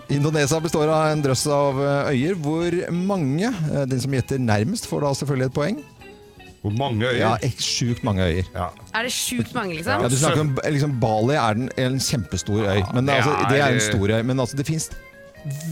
[0.10, 3.50] Indonesia består av en drøss av eh, øyer, hvor mange
[3.90, 5.80] Den som gjetter nærmest, får da selvfølgelig et poeng.
[6.66, 7.20] Hvor mange øyer?
[7.20, 8.48] Ja, ek- sjukt mange øyer.
[8.56, 8.70] Ja.
[8.98, 10.02] Er det sjukt mange, liksom?
[10.02, 12.82] Ja, du snakker om liksom, Bali er den, en kjempestor øy.
[12.96, 14.22] Men det altså, det er en er- stor øy.
[14.26, 14.90] Men altså, det fins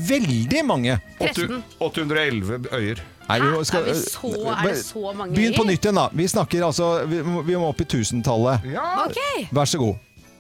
[0.07, 0.99] veldig mange.
[1.19, 1.63] 13.
[1.81, 3.01] 811 øyer.
[3.29, 5.71] Nei, vi må- skal- Er vi så- er det så mange Begynn på øyer?
[5.71, 6.09] nytt igjen, da.
[6.13, 8.61] Vi snakker altså Vi må, vi må opp i tusentallet.
[8.71, 9.05] Ja!
[9.05, 9.47] Ok.
[9.51, 9.95] Vær så god.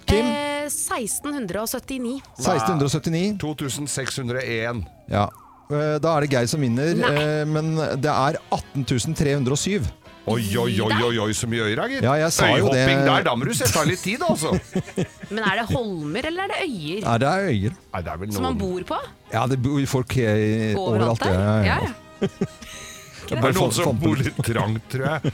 [0.05, 0.25] Kim?
[0.25, 2.21] Eh, 1679.
[2.37, 3.37] 1679.
[3.39, 4.85] 2601.
[5.09, 5.23] Ja.
[5.71, 7.15] Eh, Da er det Geir som vinner, Nei.
[7.15, 9.81] eh, men det er 18307.
[10.23, 12.05] Oi, oi, oi, oi, oi, så mye øyer, da, gitt.
[12.05, 12.79] Ja, jeg sa jo det.
[12.79, 14.53] Øyhopping der, da må du sette av litt tid, altså.
[15.33, 17.01] Men er det holmer eller er det øyer?
[17.03, 17.75] Ja, det er øyer.
[17.91, 18.99] Nei, det er vel Som man noen bor på?
[19.33, 21.25] Ja, det bor folk eh, Overalt overalt.
[21.27, 21.35] der?
[21.35, 21.75] ja, ja.
[21.75, 22.29] Ja, ja.
[23.23, 25.33] Det er noen som bor litt trangt, tror jeg.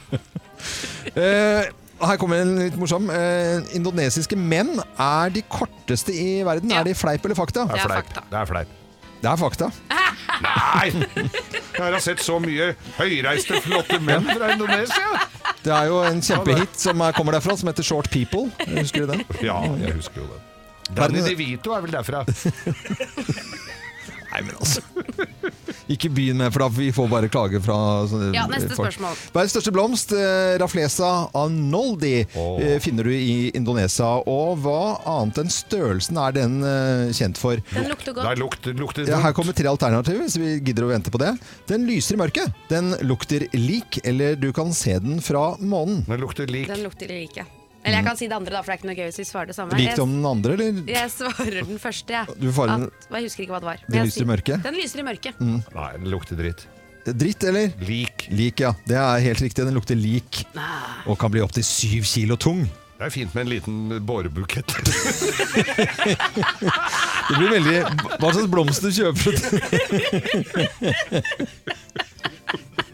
[1.16, 1.64] Eh,
[2.04, 3.06] her kommer en litt morsom.
[3.14, 6.68] Eh, indonesiske menn er de korteste i verden.
[6.72, 6.82] Ja.
[6.82, 7.64] Er de fleip eller fakta?
[7.70, 8.20] Det Det er er fleip.
[8.30, 8.76] Det er fleip.
[9.20, 9.66] Det er fakta.
[10.40, 10.86] Nei!
[11.76, 15.20] Jeg har sett så mye høyreiste, flotte menn fra Indonesia.
[15.60, 18.48] Det er jo en kjempehit som er, kommer derfra, som heter Short People.
[18.72, 19.24] Husker du den?
[19.44, 20.46] Ja, jeg husker jo den.
[20.96, 22.24] Danny DeVito er vel derfra.
[24.30, 24.80] Nei, men altså
[25.90, 27.76] Ikke begynn med, for da vi får bare klage fra
[28.06, 28.92] sånne Ja, neste folk.
[28.92, 29.16] spørsmål.
[29.34, 34.06] Verdens største blomst, eh, Raflesa anoldi, eh, finner du i Indonesia.
[34.30, 37.58] Og hva annet enn størrelsen er den eh, kjent for?
[37.74, 38.38] Den lukter godt.
[38.38, 41.34] lukter, lukter Ja, her kommer tre alternativer, hvis vi gidder å vente på det.
[41.66, 42.54] Den lyser i mørket.
[42.70, 46.04] Den lukter lik, eller du kan se den fra månen.
[46.06, 46.68] Den lukter lik.
[46.70, 47.44] Den lukter like.
[47.84, 49.24] Eller jeg kan si det andre, da, for det er ikke noe gøy hvis vi
[49.24, 49.72] svarer det samme.
[49.78, 50.72] Lik om som den andre, eller?
[50.90, 52.24] Jeg svarer den første, jeg.
[52.36, 53.78] Du At- Jeg husker ikke hva det var.
[53.88, 54.62] Den lyser i mørket?
[54.66, 55.34] Den lyser i mørket.
[55.40, 56.66] Nei, den lukter dritt.
[57.08, 57.72] Dritt, eller?
[57.80, 58.26] Lik.
[58.30, 58.74] Lik, ja.
[58.86, 59.64] Det er helt riktig.
[59.64, 60.44] Den lukter lik.
[60.54, 61.00] Ah.
[61.08, 62.68] Og kan bli opptil syv kilo tung.
[63.00, 64.68] Det er fint med en liten bårebukett.
[67.30, 67.78] Det blir veldig
[68.20, 68.90] Hva slags blomst du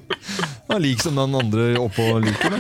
[0.07, 0.55] kjøper?
[0.77, 2.57] er lik som den andre oppå liket.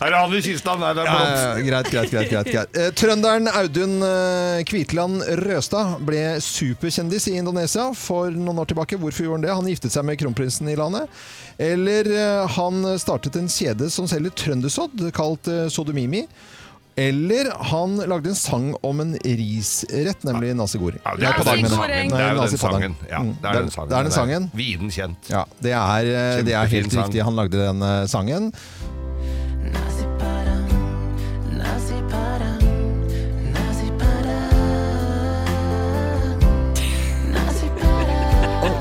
[0.00, 0.74] Her er han i kista!
[0.80, 1.42] Nei, det er blomst.
[1.44, 2.78] ja, greit, greit, greit, greit, greit.
[2.80, 8.96] Eh, Trønderen Audun eh, Kvitland Røstad ble superkjendis i Indonesia for noen år tilbake.
[9.00, 9.52] Hvorfor gjorde han det?
[9.58, 11.20] Han giftet seg med kronprinsen i landet.
[11.60, 16.24] Eller eh, han startet en kjede som selger trøndersodd, kalt eh, Sodomimi.
[17.00, 20.78] Eller han lagde en sang om en risrett, nemlig nasi.
[20.80, 22.10] Ja, Nei, på dagen, mener jeg.
[22.10, 22.96] Det er den sangen.
[23.08, 23.88] Ja, Mm, det er den sangen.
[23.90, 24.50] Det er den sangen.
[24.54, 25.30] Viden kjent.
[25.32, 27.22] Ja, det er, eh, det er helt riktig.
[27.24, 28.52] Han lagde den eh, sangen.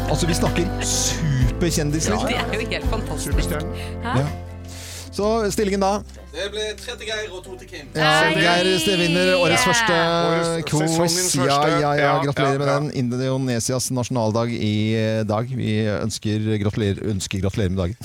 [0.10, 3.32] Altså, vi snakker superkjendis, Ja, Det er jo helt fantastisk.
[3.32, 4.49] Superstjerne.
[5.12, 6.00] Så stillingen da?
[6.30, 7.88] Det ble tre til Geir og to til Kim.
[7.98, 8.30] Ja!
[8.36, 10.98] Geir vinner årets første Årets- quiz.
[11.00, 11.42] første.
[11.50, 12.92] ja, ja, Ja, gratulerer ja, med den.
[13.04, 15.46] Indonesias nasjonaldag i dag.
[15.58, 17.98] Vi ønsker gratulerer, ønsker gratulerer med dagen.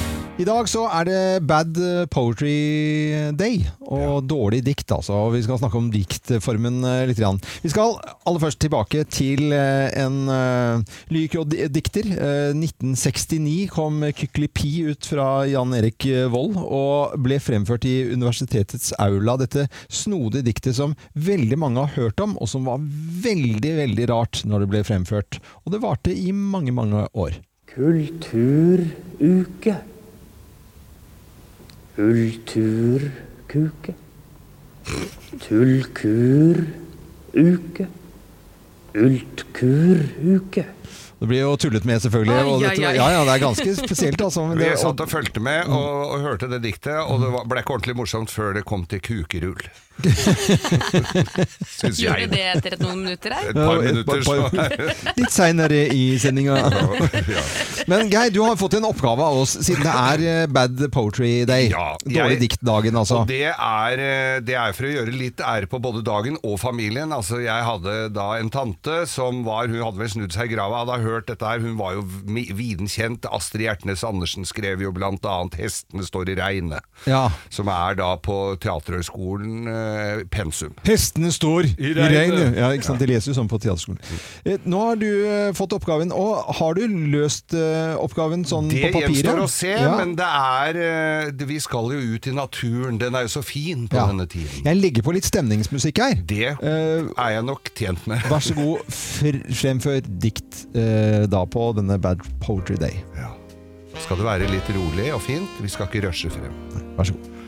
[0.41, 1.75] I dag så er det Bad
[2.09, 5.29] Poetry Day, og dårlig dikt, altså.
[5.35, 7.19] Vi skal snakke om diktformen eh, litt.
[7.21, 7.37] Grann.
[7.61, 10.81] Vi skal aller først tilbake til eh, en uh,
[11.13, 12.05] Lykrod-dikter.
[12.15, 19.37] Eh, 1969 kom Kykelipi ut fra Jan Erik Vold, og ble fremført i universitetets aula.
[19.43, 24.41] Dette snodige diktet som veldig mange har hørt om, og som var veldig, veldig rart
[24.47, 25.37] når det ble fremført.
[25.67, 27.37] Og det varte i mange, mange år.
[27.75, 28.89] Kulturuke.
[31.95, 33.93] Kulturkuke.
[35.41, 37.87] Tullkuruke.
[38.95, 40.65] Ultkuruke.
[41.21, 42.37] Det blir jo tullet med, selvfølgelig.
[42.49, 44.41] Og dette, ja, ja, det er ganske spesielt, altså.
[44.47, 47.59] men Vi det- satt og fulgte med og, og hørte det diktet, og det ble
[47.61, 49.61] ikke ordentlig morsomt før det kom til kukerull.
[51.71, 53.49] Syns Gjorde det etter et noen minutter her?
[53.51, 56.57] Et par minutter, så Litt seinere i sendinga.
[57.91, 61.31] Men Geir, du har fått en oppgave av oss, siden det er eh, Bad Poetry
[61.49, 61.69] Day.
[61.73, 63.21] Ja, Dårlig jeg- diktdagen, altså.
[63.23, 66.57] Og det er, eh, det er for å gjøre litt ære på både dagen og
[66.61, 67.13] familien.
[67.15, 70.81] Altså, jeg hadde da en tante som var Hun hadde vel snudd seg i grava,
[70.83, 71.61] hadde hørt dette her.
[71.63, 73.25] Hun var jo viden kjent.
[73.31, 77.29] Astrid Hjertnes Andersen skrev jo blant annet 'Hestene står i regnet', Ja.
[77.49, 80.71] som er da på Teaterhøgskolen eh, pensum.
[80.87, 82.55] Hestene står i regnet.
[82.57, 82.99] Ja, ikke sant?
[83.01, 83.99] De leser jo sånn på teaterskolen.
[84.45, 88.81] Eh, Nå har du eh, fått oppgaven, og har du løst eh, oppgaven sånn Det
[88.87, 89.11] på papiret?
[89.11, 89.95] Det gjenstår å se, Ja.
[89.99, 92.97] men det er Vi skal jo ut i naturen.
[93.01, 94.07] Den er jo så fin på Ja.
[94.07, 94.63] denne tiden.
[94.65, 96.15] Jeg legger på litt stemningsmusikk her.
[96.25, 98.19] Det er jeg nok tjent med.
[98.31, 98.85] Vær så god,
[99.61, 103.03] fremfør dikt eh, da på denne Bad Poetry Day.
[103.17, 103.31] Ja.
[104.01, 105.49] Skal det være litt rolig og fint?
[105.61, 106.53] Vi skal ikke rushe frem.
[106.97, 107.40] Vær så god.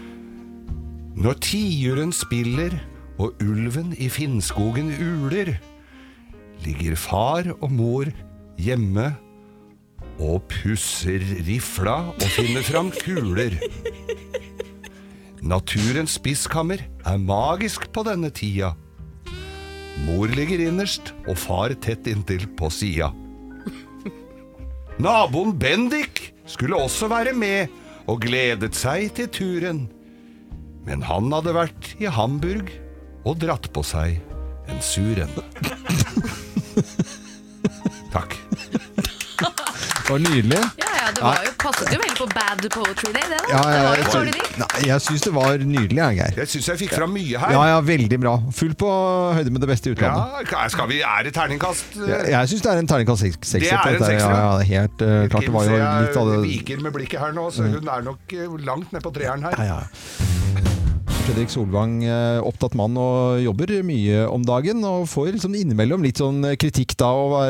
[1.13, 2.73] Når tiuren spiller
[3.21, 5.53] og ulven i Finnskogen uler,
[6.65, 8.09] ligger far og mor
[8.57, 9.11] hjemme
[10.17, 13.59] og pusser rifla og finner fram kuler.
[15.43, 18.73] Naturens spiskammer er magisk på denne tida.
[20.07, 23.11] Mor ligger innerst og far tett inntil på sida.
[24.97, 27.69] Naboen Bendik skulle også være med
[28.09, 29.85] og gledet seg til turen.
[30.87, 32.71] Men han hadde vært i Hamburg
[33.23, 34.19] og dratt på seg
[34.71, 35.31] en sur suren.
[38.15, 38.42] Takk.
[40.13, 40.57] Det var nydelig.
[40.77, 43.47] Ja, ja, det var jo, passet jo veldig på Bad Poetry Day, det da.
[43.49, 44.43] Ja, ja, det var jeg, jo dårlig.
[44.61, 46.37] Nei, jeg syns det var nydelig, jeg, Geir.
[46.43, 47.53] Jeg syns jeg fikk fram mye her.
[47.55, 48.33] Ja, ja, veldig bra.
[48.53, 48.91] Fullt på
[49.39, 50.53] høyde med det beste i utlandet.
[50.53, 51.97] Ja, skal vi, er det terningkast?
[51.97, 53.41] Jeg, jeg syns det er en terningkast seks.
[53.41, 54.11] seks, Det er en dette.
[54.13, 54.53] sekser, Ja, ja.
[54.53, 55.49] ja, helt eh, klart.
[55.49, 58.37] Det var jo litt av det viker med blikket her nå, så hun er nok
[58.37, 59.57] eh, langt ned på treeren her.
[59.65, 60.82] Ja, ja.
[61.23, 66.19] Fredrik Solvang, eh, opptatt mann og jobber mye om dagen, og får liksom innimellom litt
[66.19, 67.13] sånn kritikk da.
[67.15, 67.45] Og hva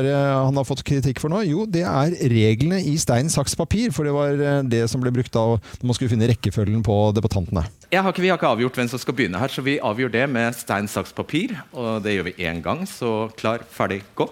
[0.45, 1.41] han har fått kritikk for nå?
[1.49, 3.89] Jo, det er reglene i stein, saks, papir.
[3.89, 6.99] For det var eh, det som ble brukt da når man skulle finne rekkefølgen på
[7.17, 7.65] debattantene.
[7.89, 10.29] Har ikke, vi har ikke avgjort hvem som skal begynne her, så vi avgjør det
[10.29, 11.57] med stein, saks, papir.
[11.73, 14.29] Og det gjør vi én gang, så klar, ferdig, gå.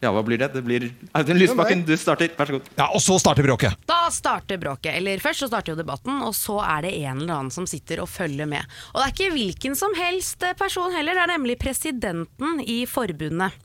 [0.00, 0.50] Ja, hva blir det?
[0.54, 0.84] Det blir
[1.18, 2.30] Audun Lysbakken, du starter.
[2.38, 2.68] Vær så god.
[2.78, 3.74] Ja, og så starter bråket!
[3.90, 4.92] Da starter bråket.
[4.94, 8.04] Eller først så starter jo debatten, og så er det en eller annen som sitter
[8.04, 8.62] og følger med.
[8.94, 12.84] Og det er ikke hvilken som helst eh, person heller, det er nemlig presidenten i
[12.86, 13.58] forbundet.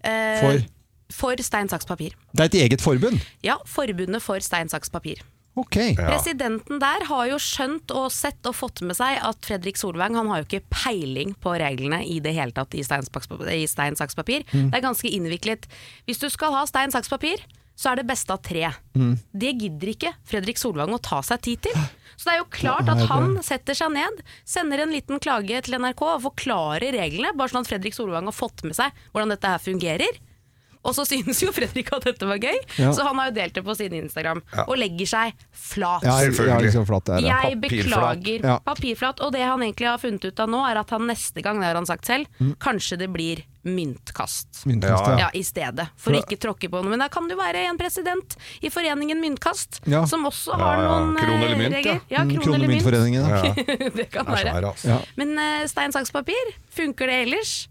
[0.00, 0.64] Eh, For?
[1.16, 2.16] For stein, saks, papir.
[2.34, 3.20] Det er et eget forbund.
[3.44, 5.20] Ja, Forbundet for stein, saks, papir.
[5.56, 5.76] Ok.
[5.96, 10.28] Presidenten der har jo skjønt og sett og fått med seg at Fredrik Solvang han
[10.28, 13.96] har jo ikke peiling på reglene i det hele tatt i stein, saks, i stein
[13.96, 14.44] saks, papir.
[14.52, 15.64] Det er ganske innviklet.
[16.04, 17.40] Hvis du skal ha stein, saks, papir,
[17.76, 18.68] så er det beste av tre.
[19.32, 21.80] Det gidder ikke Fredrik Solvang å ta seg tid til.
[22.16, 25.76] Så det er jo klart at han setter seg ned, sender en liten klage til
[25.80, 29.50] NRK og forklarer reglene, bare sånn at Fredrik Solvang har fått med seg hvordan dette
[29.52, 30.20] her fungerer.
[30.86, 32.92] Og så synes jo Fredrik at dette var gøy, Ja.
[32.94, 34.42] så han har jo delt det på sin Instagram.
[34.66, 36.02] Og legger seg flat.
[36.06, 37.26] Ja, ja, liksom flatt der, er.
[37.26, 38.22] Jeg Papirflat.
[38.22, 38.58] beklager Ja.
[38.64, 39.20] papirflat.
[39.26, 41.66] Og det han egentlig har funnet ut av nå, er at han neste gang, det
[41.66, 42.26] har han sagt selv,
[42.62, 44.62] kanskje det blir myntkast.
[44.66, 45.18] Myntkast, Ja, ja.
[45.26, 46.90] Ja, i stedet, for å ikke tråkke på noe.
[46.92, 50.04] Men da kan jo være en president i foreningen Myntkast, Ja.
[50.06, 50.88] som også Ja, har ja.
[51.00, 52.00] noen Kron eh, eller mynt, regler.
[52.08, 52.18] ja.
[52.18, 52.82] Ja, Mm, kron eller mynt.
[52.82, 53.28] Kronemyntforeningen.
[53.28, 53.90] Ja.
[53.98, 54.52] det kan Det være.
[54.52, 54.88] svær, altså.
[54.88, 54.98] Ja.
[55.16, 57.68] Men uh, stein, saks, papir, funker det ellers?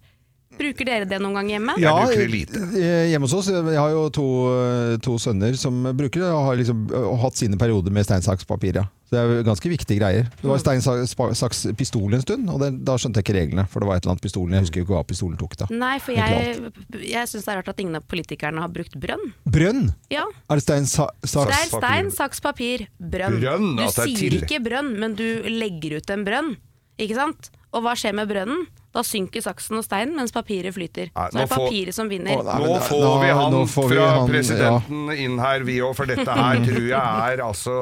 [0.55, 1.73] Bruker dere det noen gang hjemme?
[1.81, 2.61] Jeg bruker det lite.
[2.79, 4.25] eh, Hjemme hos oss, jeg har jo to,
[4.55, 8.21] eh, to sønner som bruker det, og har liksom eh, hatt sine perioder med stein,
[8.23, 8.75] saks, papir.
[8.79, 8.85] Ja.
[9.05, 10.29] Så det er jo ganske viktige greier.
[10.41, 13.67] Det var stein, saks, pistol en stund, og det, da skjønte jeg ikke reglene.
[13.69, 15.67] For det var et eller annet pistolen, jeg husker jo ikke hva pistolen tok da.
[15.75, 16.71] Nei, for jeg,
[17.03, 19.27] jeg syns det er rart at ingen av politikerne har brukt brønn.
[19.45, 19.83] Brønn!
[20.09, 21.51] Ja, Er det stein, sa, Det saks?
[21.59, 23.37] er stein, saks, papir, brønn.
[23.43, 26.55] Brønn, du det er sier ikke brønn, men du legger ut en brønn.
[26.97, 27.51] Ikke sant?
[27.75, 28.65] Og hva skjer med brønnen?
[28.95, 31.09] Da synker saksen og steinen, mens papiret flyter.
[31.11, 32.37] Nei, Så er det er får- papiret som vinner.
[32.39, 32.59] Å, nei.
[32.63, 36.07] Nå får vi han nå får vi fra han, presidenten inn her, vi òg, for
[36.07, 37.75] dette her tror jeg er altså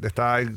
[0.00, 0.48] Dette er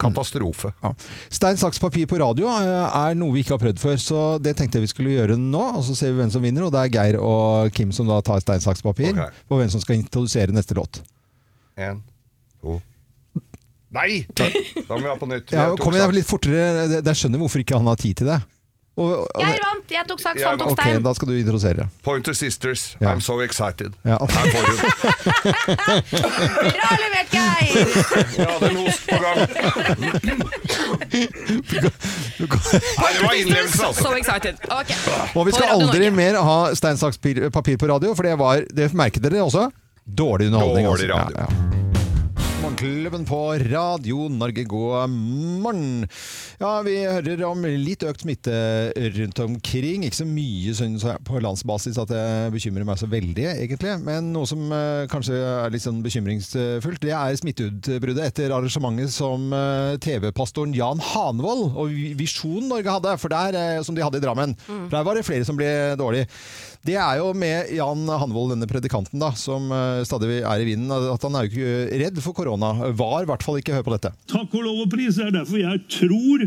[0.00, 0.70] katastrofe.
[0.82, 0.90] Ja.
[1.28, 4.54] Stein, saks, papir på radio eh, er noe vi ikke har prøvd før, så det
[4.56, 5.60] tenkte jeg vi skulle gjøre nå.
[5.76, 8.20] Og så ser vi hvem som vinner, og det er Geir og Kim som da
[8.24, 9.12] tar stein, saks, papir.
[9.50, 11.02] Og hvem som skal introdusere neste låt.
[11.76, 12.00] En,
[12.62, 12.78] to
[13.90, 14.20] Nei!
[14.38, 14.46] Da
[14.94, 15.50] må vi ha på nytt.
[15.50, 16.86] Ja, kom igjen, litt fortere.
[16.92, 18.36] Det- Jeg skjønner hvorfor ikke han har tid til det.
[18.96, 19.90] Og, og, Jeg vant!
[19.94, 20.96] Jeg tok saks, han tok stein.
[20.98, 21.86] ok, da skal du introdusere.
[22.04, 23.06] Pointer Sisters, Ja.
[23.14, 23.92] I'm so excited.
[24.04, 24.18] Ja.
[24.20, 24.72] Her får du
[26.74, 27.72] Bra levert, Geir!
[28.36, 29.38] Jeg hadde en ost på gang.
[31.80, 34.02] Nei, det var innlevelse, altså.
[34.04, 34.54] So excited.
[34.68, 34.90] Ok.
[35.36, 36.16] Og vi På skal Radio aldri Norge.
[36.20, 39.70] mer ha stein, saks, pir- papir på radio, for det var Det merket dere også?
[40.06, 40.86] Dårlig underholdning.
[40.90, 41.24] Dårlig altså.
[41.24, 41.36] radio.
[41.38, 41.48] Ja, ja.
[42.70, 46.04] Morgenklubben på Radio Norge, god morgen.
[46.60, 48.52] Ja, vi hører om litt økt smitte
[49.16, 50.04] rundt omkring.
[50.06, 52.22] Ikke så mye synes jeg, på landsbasis at det
[52.54, 53.96] bekymrer meg så veldig, egentlig.
[54.06, 59.50] Men noe som eh, kanskje er litt sånn bekymringsfullt, det er smitteutbruddet etter arrangementet som
[59.50, 64.24] eh, TV-pastoren Jan Hanvold og Visjon Norge hadde, for der, eh, som de hadde i
[64.28, 64.54] Drammen.
[64.68, 66.28] For Der var det flere som ble dårlig.
[66.80, 70.88] Det er jo med Jan Hanvold, denne predikanten, da, som eh, stadig er i vinden,
[70.88, 72.70] at han er jo ikke redd for korona.
[72.96, 73.74] Var i hvert fall ikke.
[73.76, 74.14] Hør på dette.
[74.32, 75.18] Takk og lov og pris.
[75.18, 76.46] Det er derfor jeg tror,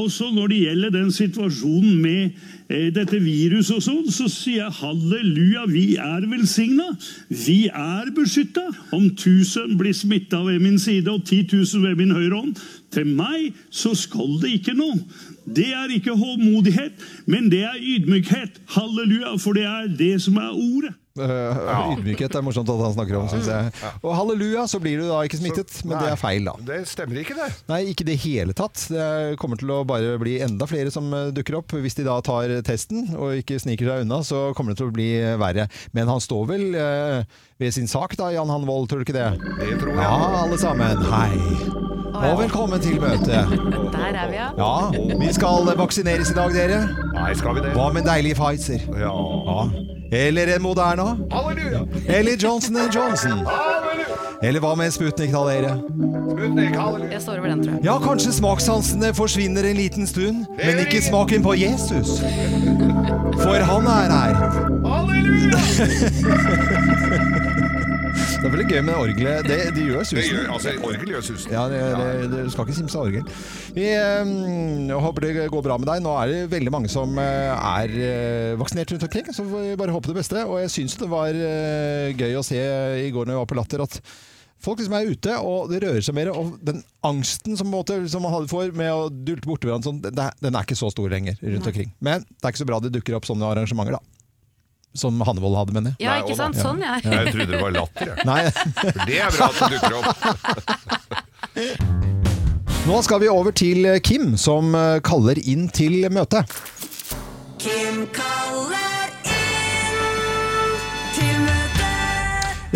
[0.00, 2.40] også når det gjelder den situasjonen med
[2.72, 6.88] eh, dette viruset og sånn, så sier jeg halleluja, vi er velsigna.
[7.28, 8.64] Vi er beskytta.
[8.96, 12.56] Om 1000 blir smitta ved min side og 10 000 ved min høyre hånd,
[12.94, 14.96] til meg så skal det ikke noe.
[15.44, 18.60] Det er ikke håndmodighet, men det er ydmykhet.
[18.76, 20.94] Halleluja, for det er det som er ordet.
[21.14, 21.92] Ja.
[21.94, 23.68] Ydmykhet er morsomt at han snakker om, syns jeg.
[24.02, 26.56] Og halleluja, så blir du da ikke smittet, men det er feil, da.
[26.72, 27.50] Det stemmer ikke, det.
[27.70, 28.86] Nei, ikke i det hele tatt.
[28.90, 31.76] Det kommer til å bare bli enda flere som eh, dukker opp.
[31.84, 34.96] Hvis de da tar testen og ikke sniker seg unna, så kommer det til å
[34.96, 35.68] bli verre.
[35.94, 39.28] Men han står vel eh, ved sin sak da, Jan Hanvold, tror du ikke det?
[39.60, 40.02] Det tror jeg.
[40.02, 41.06] Ja, alle sammen.
[41.12, 42.03] Hei.
[42.14, 43.26] Og velkommen til møtet.
[43.26, 44.48] Der er vi, ja.
[44.58, 46.88] Ja, vi skal vaksineres i dag, dere.
[47.14, 47.72] Nei, skal vi det?
[47.74, 48.80] Hva med en deilig Pfizer?
[49.00, 49.10] Ja.
[49.50, 49.64] Ja.
[50.14, 51.16] Eller en Moderna?
[51.32, 51.80] Halleluja!
[52.08, 53.30] Eller Johnson Johnson?
[53.46, 54.20] Halleluja!
[54.42, 55.74] Eller hva med Sputnik, da, dere?
[56.30, 57.10] Sputnik, halleluja!
[57.16, 57.84] Jeg står over den, tror jeg.
[57.88, 62.20] Ja, kanskje smakssansene forsvinner en liten stund, men ikke smaken på Jesus.
[63.42, 64.34] For han er her.
[64.86, 65.58] Halleluja!
[68.44, 69.46] Det er veldig gøy med orgelet.
[69.48, 71.52] Det, det gjør Det gjør, altså, orgel gjør susen.
[71.54, 73.30] Ja, det, det, det skal ikke simse av orgel.
[73.72, 76.02] Vi øh, håper det går bra med deg.
[76.04, 79.78] Nå er det veldig mange som eh, er eh, vaksinert rundt omkring, så får vi
[79.80, 80.44] bare håpe det beste.
[80.44, 82.60] Og jeg syns det var eh, gøy å se
[83.00, 83.96] i går når jeg var på Latter, at
[84.68, 86.34] folk liksom er ute, og det rører seg mer.
[86.36, 90.04] Og den angsten som, måtte, som man hadde for med å dulte borti hverandre, sånn,
[90.04, 91.96] den er ikke så stor lenger rundt omkring.
[92.04, 94.13] Men det er ikke så bra det dukker opp sånne arrangementer, da.
[94.94, 96.06] Som Hannevold hadde, mener jeg.
[96.06, 96.54] Ja, ikke sant?
[96.60, 97.00] Sånn, ja.
[97.02, 98.26] Jeg trodde det var latter, jeg.
[98.28, 98.42] Nei.
[98.78, 100.08] For det er bra at det dukker opp.
[102.84, 106.44] Nå skal vi over til Kim, som eh, kaller inn til møte.
[107.58, 110.76] Kim kaller inn
[111.16, 111.90] til møte.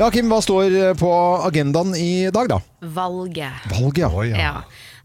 [0.01, 1.11] Ja, Kim, hva står eh, på
[1.47, 2.59] agendaen i dag, da?
[2.99, 3.69] Valget.
[3.77, 4.49] Valget, ja.
[4.49, 4.55] Ja.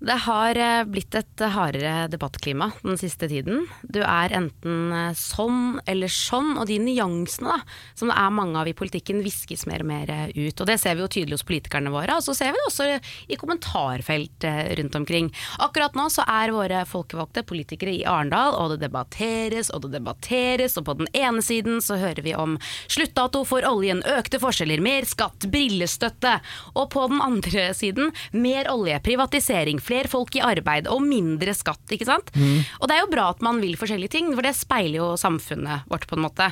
[0.04, 3.62] Det har eh, blitt et hardere debattklima den siste tiden.
[3.88, 7.62] Du er enten eh, sånn eller sånn, og de nyansene da,
[7.95, 10.60] som det er mange av i politikken, viskes mer og mer eh, ut.
[10.60, 12.88] Og Det ser vi jo tydelig hos politikerne våre, og så ser vi det også
[13.32, 14.47] i kommentarfelt
[14.82, 15.30] rundt omkring.
[15.64, 20.76] Akkurat nå så er våre folkevalgte politikere i Arendal, og det debatteres og det debatteres,
[20.76, 22.58] og på den ene siden så hører vi om
[22.91, 26.36] sluttdato for oljen, økte forskjeller, mer skatt, brillestøtte,
[26.76, 31.83] og på den andre siden mer olje, privatisering, flere folk i arbeid og mindre skatt,
[31.93, 32.31] ikke sant?
[32.79, 35.85] Og det er jo bra at man vil forskjellige ting, for det speiler jo samfunnet
[35.91, 36.49] vårt på en måte.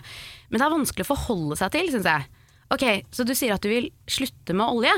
[0.49, 2.29] Men det er vanskelig å forholde seg til, syns jeg.
[2.71, 4.93] Ok, så du sier at du vil slutte med olje?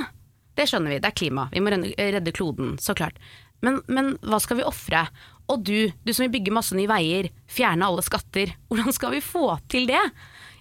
[0.54, 1.48] Det skjønner vi, det er klima.
[1.54, 3.18] Vi må redde kloden, så klart.
[3.66, 5.08] Men, men hva skal vi ofre?
[5.52, 8.54] Og du, du som vil bygge masse nye veier, fjerne alle skatter.
[8.70, 10.04] Hvordan skal vi få til det?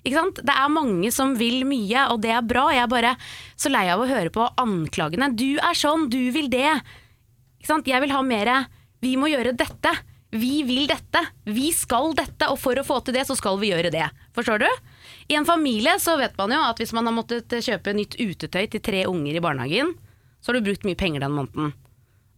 [0.02, 0.40] Ikke sant?
[0.42, 2.66] Det er mange som vil mye, og det er bra.
[2.74, 3.12] Jeg er bare
[3.54, 5.30] så lei av å høre på anklagene.
[5.38, 6.80] Du er sånn, du vil det.
[7.62, 8.52] Jeg vil ha mer
[9.02, 9.92] Vi må gjøre dette.
[10.32, 11.20] Vi vil dette.
[11.44, 12.48] Vi skal dette.
[12.48, 14.06] Og for å få til det, så skal vi gjøre det.
[14.34, 14.68] Forstår du?
[15.28, 18.66] I en familie så vet man jo at hvis man har måttet kjøpe nytt utetøy
[18.72, 19.92] til tre unger i barnehagen,
[20.40, 21.74] så har du brukt mye penger den måneden.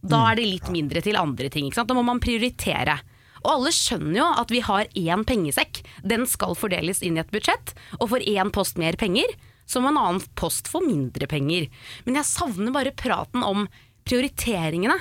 [0.05, 1.71] Da er det litt mindre til andre ting.
[1.71, 2.99] Da må man prioritere.
[3.45, 5.81] Og alle skjønner jo at vi har én pengesekk.
[6.03, 7.73] Den skal fordeles inn i et budsjett.
[8.01, 9.31] Og for én post mer penger,
[9.65, 11.69] så må en annen post få mindre penger.
[12.05, 13.65] Men jeg savner bare praten om
[14.05, 14.97] prioriteringene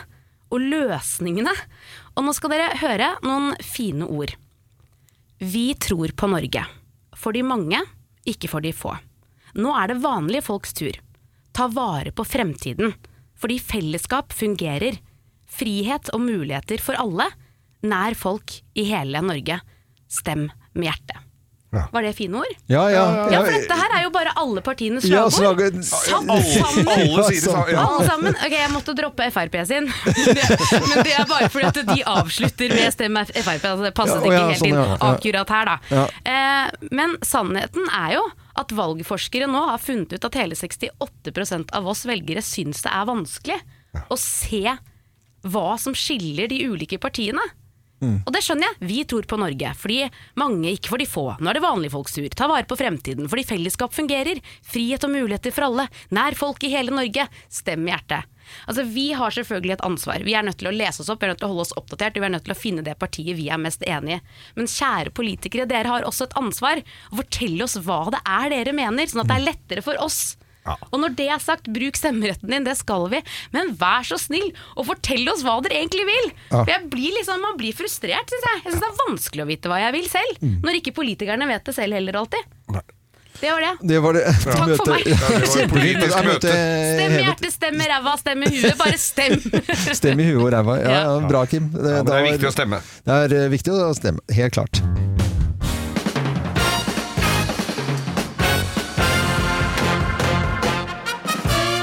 [0.54, 1.52] og løsningene.
[2.14, 4.34] Og nå skal dere høre noen fine ord.
[5.42, 6.62] Vi tror på Norge.
[7.18, 7.80] For de mange,
[8.28, 8.94] ikke for de få.
[9.58, 10.96] Nå er det vanlige folks tur.
[11.54, 12.94] Ta vare på fremtiden.
[13.38, 14.98] Fordi fellesskap fungerer.
[15.50, 17.28] Frihet og muligheter for alle.
[17.84, 19.60] Nær folk i hele Norge.
[20.10, 21.23] Stem med hjertet.
[21.74, 21.84] Ja.
[21.92, 22.52] Var det fine ord?
[22.70, 23.04] Ja, ja.
[23.32, 25.74] Ja, for dette her er jo bare alle partienes Ja, slagord.
[25.74, 26.30] Alle, sammen.
[26.34, 27.64] alle sier det samme.
[27.74, 27.84] Ja.
[27.88, 28.38] Alle sammen.
[28.38, 29.90] Ok, jeg måtte droppe Frp sin.
[30.88, 33.50] Men det er bare fordi at de avslutter med stem Frp.
[33.58, 35.10] Altså det passet Ja, ikke helt sånn, inn ja, ja.
[35.12, 35.76] akkurat her, da.
[35.98, 36.06] Ja.
[36.34, 38.24] Eh, men sannheten er jo
[38.60, 43.08] at valgforskere nå har funnet ut at hele 68% av oss velgere syns det er
[43.08, 43.58] vanskelig
[44.10, 44.62] å se
[45.44, 47.42] hva som skiller de ulike partiene.
[48.26, 48.88] Og det skjønner jeg.
[48.90, 49.70] Vi tror på Norge.
[49.80, 50.00] Fordi
[50.40, 51.24] mange, ikke for de få.
[51.40, 52.28] Nå er det vanlige folks tur.
[52.28, 53.28] Ta vare på fremtiden.
[53.30, 54.40] Fordi fellesskap fungerer.
[54.66, 55.88] Frihet og muligheter for alle.
[56.14, 57.28] Nær folk i hele Norge.
[57.48, 58.30] Stem med hjertet.
[58.68, 60.24] Altså, Vi har selvfølgelig et ansvar.
[60.24, 61.76] Vi er nødt til å lese oss opp, vi er nødt til å holde oss
[61.80, 64.22] oppdatert, vi er nødt til å finne det partiet vi er mest enig i.
[64.58, 66.82] Men kjære politikere, dere har også et ansvar.
[67.14, 70.36] Fortell oss hva det er dere mener, sånn at det er lettere for oss.
[70.64, 73.20] Og når det er sagt, bruk stemmeretten din, det skal vi.
[73.54, 76.32] Men vær så snill og fortell oss hva dere egentlig vil!
[76.50, 78.60] For jeg blir liksom, Man blir frustrert, syns jeg.
[78.64, 80.44] Jeg syns det er vanskelig å vite hva jeg vil selv.
[80.64, 82.52] Når ikke politikerne vet det selv heller alltid.
[83.40, 83.72] Det var det.
[83.88, 84.22] Det var det.
[84.44, 85.08] Takk for meg.
[85.10, 88.76] Ja, møtet Stem i hjertet, stem i ræva, stem i huet.
[88.78, 89.34] Bare stem!
[90.00, 90.78] Stem i huet og ræva.
[90.80, 91.68] Ja, ja, bra, Kim.
[91.74, 92.80] Det, Ja, det er viktig å stemme.
[93.04, 95.13] Det er eh, viktig å stemme, helt klart.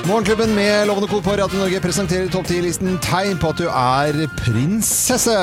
[0.06, 4.18] Morgenklubben med Lovende Co på Radio Norge presenterer topp 10-listen tegn på at du er
[4.39, 5.36] prinsesse.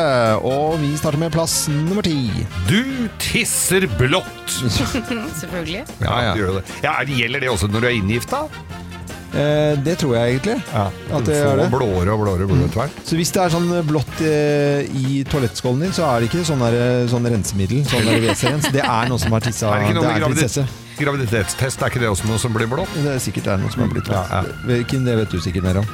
[0.44, 2.26] Og vi starter med plass nummer ti.
[2.66, 4.26] Du tisser blått.
[5.40, 5.84] Selvfølgelig.
[6.02, 6.34] Ja, ja.
[6.36, 6.64] Gjør det.
[6.82, 8.42] ja, er Gjelder det også når du er inngifta?
[9.28, 10.58] Eh, det tror jeg egentlig.
[10.74, 11.68] At det er det.
[11.72, 13.00] blåere og blåere blod etter hvert.
[13.06, 16.66] Så hvis det er sånn blått eh, i toalettskålen din, så er det ikke sånn,
[16.66, 17.86] der, sånn rensemiddel.
[17.88, 18.68] Sånn der WC-rens.
[18.74, 19.70] Det er noe som har tissa.
[19.70, 20.66] Er det ikke noe det er prinsesse.
[21.00, 21.82] Graviditetstest?
[21.82, 22.92] Er ikke det også noe som blir blått?
[22.98, 24.44] Det er sikkert det er noe som har blitt Ja, ja.
[24.68, 25.88] Hvilken det vet du sikkert mer om.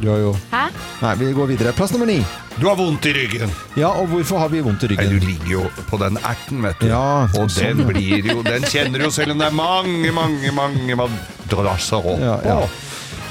[0.00, 0.64] Du har jo Hæ?
[1.02, 1.72] Nei, vi går videre.
[1.76, 2.18] Plass nummer ni.
[2.58, 3.50] Du har vondt i ryggen.
[3.78, 5.10] Ja, og hvorfor har vi vondt i ryggen?
[5.10, 6.88] Nei, du ligger jo på den erten, vet du.
[6.90, 10.12] Ja, og sånn, den blir jo Den kjenner du jo selv om det er mange,
[10.14, 12.18] mange, mange man madrasser på.
[12.22, 12.58] Ja, ja.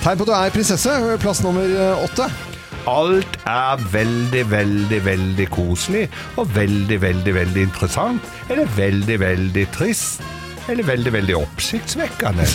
[0.04, 0.98] Tegn på at du er prinsesse.
[1.24, 2.28] Plass nummer eh, åtte.
[2.90, 8.32] Alt er veldig, veldig, veldig koselig og veldig, veldig, veldig interessant.
[8.52, 10.24] Eller veldig, veldig trist.
[10.72, 12.46] Eller veldig, veldig oppsiktsvekkende.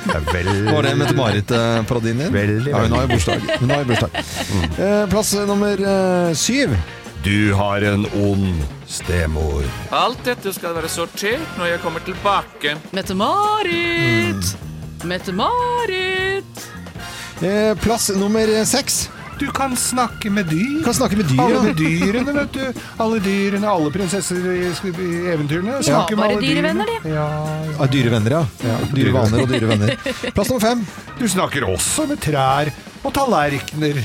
[0.00, 2.30] Det er veldig Var det Mette-Marit-parodien din?
[2.32, 3.42] Veldig, ja, hun har jo bursdag.
[3.60, 4.16] Hun har jo bursdag.
[4.56, 5.10] Mm.
[5.12, 6.72] Plass nummer eh, syv.
[7.20, 9.66] Du har en ond stemor.
[9.92, 12.78] Alt dette skal være sortert når jeg kommer tilbake.
[12.96, 14.54] Mette-Marit!
[15.04, 16.64] Mette-Marit!
[17.44, 19.02] Eh, Plass nummer seks.
[19.40, 20.82] Du kan snakke med dyr.
[20.84, 21.76] Kan snakke med dyr, Alle ja.
[21.78, 22.82] dyrene, vet du.
[23.00, 25.78] Alle dyrene, alle prinsesser i, i eventyrene.
[25.78, 26.84] Ja, snakker med alle dyrene.
[26.90, 27.14] de.
[27.14, 27.24] Ja,
[27.80, 28.42] Ah, dyrevenner, ja.
[28.68, 28.74] ja.
[28.92, 29.94] Dyrevaner og dyrevenner.
[30.36, 30.82] Plass nummer fem.
[31.16, 32.68] Du snakker også med trær
[33.00, 33.96] og tallerkener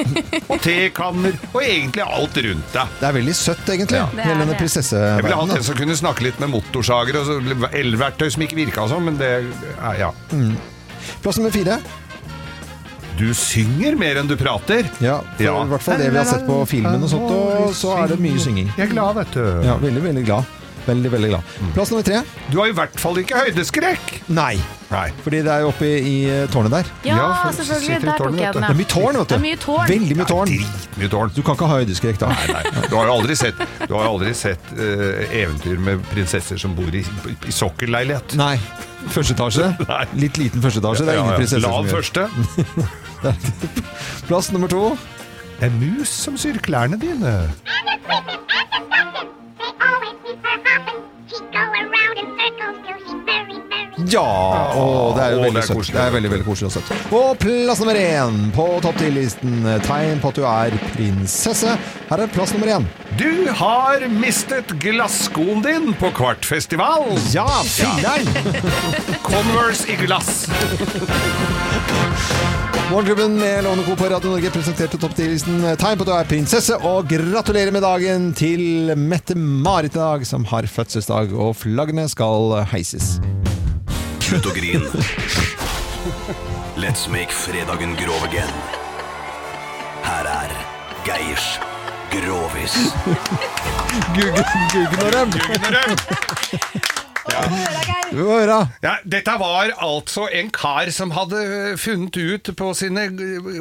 [0.52, 2.92] og tekanner og egentlig alt rundt deg.
[3.00, 3.98] Det er veldig søtt, egentlig.
[3.98, 5.18] Er Hele denne prinsesseverdenen.
[5.18, 8.86] Jeg ville hatt en som kunne snakke litt med motorsager og elverktøy som ikke virka
[8.94, 9.96] sånn, men det Ja.
[10.06, 10.12] ja.
[11.24, 11.80] Plass nummer fire.
[13.18, 14.88] Du synger mer enn du prater.
[15.04, 15.54] Ja, for Ja.
[15.62, 18.18] i hvert fall det vi har sett på filmen og sånt, og så er det
[18.20, 18.72] mye synging.
[18.76, 19.44] Jeg er glad, vet du.
[19.64, 20.44] Ja, veldig, veldig glad.
[20.84, 21.42] Veldig, veldig glad.
[21.72, 22.18] Plass nummer tre.
[22.52, 24.10] Du har i hvert fall ikke høydeskrekk.
[24.36, 24.58] Nei.
[24.90, 25.06] Nei.
[25.24, 26.90] Fordi det er jo oppe i i tårnet der.
[27.08, 28.02] Ja, Ja, selvfølgelig.
[28.04, 28.62] Der tok jeg den.
[28.66, 29.32] Det er mye tårn, vet du.
[29.32, 29.88] Det er mye tårn.
[29.88, 30.52] Veldig mye tårn.
[30.52, 31.32] Dritmye tårn.
[31.34, 32.28] Du kan ikke ha høydeskrekk da.
[32.34, 32.82] Nei, nei.
[32.90, 33.54] Du har jo aldri sett,
[33.88, 37.00] du har jo aldri sett uh, eventyr med prinsesser som bor i,
[37.48, 38.36] i sokkelleilighet.
[38.36, 38.58] Nei.
[39.08, 39.72] Første etasje.
[40.22, 41.08] Litt liten første etasje.
[41.08, 41.96] Det er ingen prinsesser Lav som gjør.
[41.96, 42.28] første.
[44.28, 44.84] Plass nummer to.
[45.64, 47.34] En mus som syr klærne dine.
[54.10, 54.22] Ja!
[54.74, 55.76] Å, det er jo Å, veldig det er søtt.
[55.78, 55.94] koselig.
[55.96, 56.88] Det er veldig, veldig koselig og søtt.
[57.14, 59.52] Og plass nummer én på topp 10-listen.
[59.86, 61.70] Tegn på at du er prinsesse.
[62.10, 62.84] Her er plass nummer én.
[63.20, 67.02] Du har mistet glasskoen din på Kvartfestival.
[67.34, 68.26] Ja, filleren!
[69.24, 70.30] Converse i glass.
[72.90, 76.28] Morgenklubben med Lovende Co på Radio Norge presenterte topp 10-listen Tegn på at du er
[76.28, 82.52] prinsesse, og gratulerer med dagen til Mette-Marit i dag, som har fødselsdag, og flaggene skal
[82.74, 83.16] heises.
[84.24, 84.84] Slutt å grine.
[86.76, 88.52] Let's make fredagen grov again.
[90.04, 90.56] Her er
[91.08, 91.54] Geirs
[92.12, 92.76] Grovis.
[94.14, 96.92] Guggen og røm!
[98.14, 98.58] Høre.
[98.84, 101.40] Ja, dette var altså en kar som hadde
[101.80, 103.06] funnet ut på sine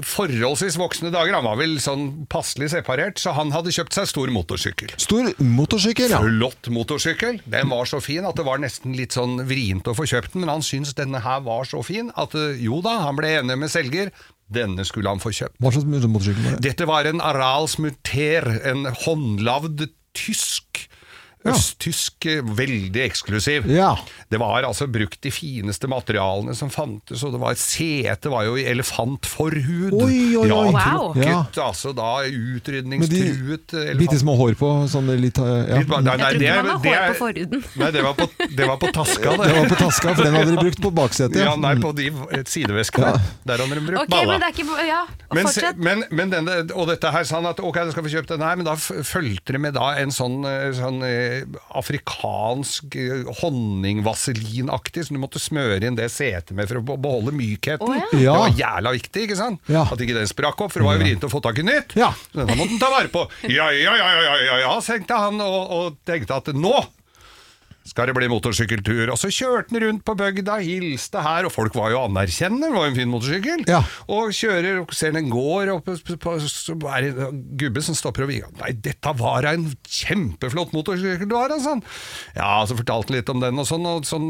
[0.05, 4.33] forholdsvis voksne dager Han var vel sånn passelig separert, så han hadde kjøpt seg stor
[4.33, 4.93] motorsykkel.
[5.01, 6.21] Stor motorsykkel, ja.
[6.21, 7.41] Flott motorsykkel.
[7.49, 10.45] Den var så fin at det var nesten litt sånn vrient å få kjøpt den,
[10.45, 13.57] men han syntes denne her var så fin at eh, jo da, han ble enig
[13.65, 14.13] med selger.
[14.53, 15.57] Denne skulle han få kjøpt.
[15.63, 16.63] Hva slags motorsykkel var det?
[16.67, 20.85] Dette var en Arals Muter, en håndlavd tysk
[21.51, 23.65] Østtysk, eh, veldig eksklusiv.
[23.67, 23.97] Ja.
[24.31, 28.55] Det var altså brukt de fineste materialene som fantes, og det var Setet var jo
[28.55, 29.91] i elefantforhud.
[29.93, 30.47] Oi, oi, oi.
[30.47, 31.13] Ja, Wow.
[31.13, 34.19] trukket, altså da utrydningstruet Bitte elefant.
[34.21, 35.79] små hår på, sånn litt eh, ja.
[35.81, 37.63] Litt nei, nei, Jeg det er- har det hår er- på forhuden.
[37.83, 39.47] Nei, det var på, det var på taska, det.
[39.53, 41.35] Det var på taska, for den hadde dere brukt på baksetet.
[41.43, 42.09] Ja, nei, på de
[42.49, 43.13] sideveskene.
[43.45, 45.01] Der hadde de brukt Ok, men det er ikke Ja,
[45.33, 45.45] Men,
[45.77, 48.41] men, men denne, og dette her sa han at ok, da skal få kjøpt den
[48.45, 51.01] her, men da fulgte det med da en sånn, eh, sånn
[51.79, 58.01] afrikansk eh, honningvaselinaktig, som du måtte smøre inn det setet med for å beholde mykheten.
[58.13, 58.35] Det ja.
[58.37, 59.61] var jævla viktig, ikke sant?
[59.71, 59.85] Ja.
[59.89, 61.95] At ikke den sprakk opp, for det var jo vrient å få tak i nytt.
[61.99, 62.11] Ja.
[62.29, 63.27] Så denne måtte han ta vare på.
[63.51, 66.75] Ja, ja, ja, ja, ja, ja, tenkte han, og, og tenkte at nå
[67.87, 69.11] skal det bli motorsykkeltur.
[69.13, 72.77] Og så kjørte han rundt på bygda, hilste her, og folk var jo anerkjennende, det
[72.77, 73.65] var jo en fin motorsykkel.
[73.69, 73.81] Ja.
[74.07, 75.89] Og kjører, og ser den går, og
[76.47, 78.51] så er det en gubbe som stopper og viger.
[78.61, 81.75] Nei, dette var en kjempeflott motorsykkel du har, altså.
[82.37, 84.29] Ja, så fortalte han litt om den og sånn, og, sånn,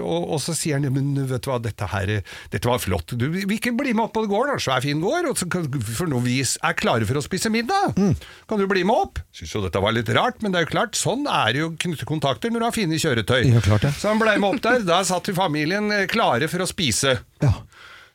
[0.00, 2.14] og, og så sier han, men vet du hva, dette her,
[2.52, 3.14] dette var flott.
[3.18, 6.10] Du vil ikke bli med opp på gården, svær fin gård, og så, kan- for
[6.10, 9.22] når vi er klare for å spise middag, kan du bli med opp?
[9.34, 11.70] Synes jo dette var litt rart, men det er jo klart, sånn er det jo
[11.86, 13.42] knytte kontakter når du har fine kjøretøy.
[13.52, 13.92] Ja, klart det.
[14.00, 17.18] Så han ble med opp der, da satt familien eh, klare for å spise.
[17.44, 17.52] Ja.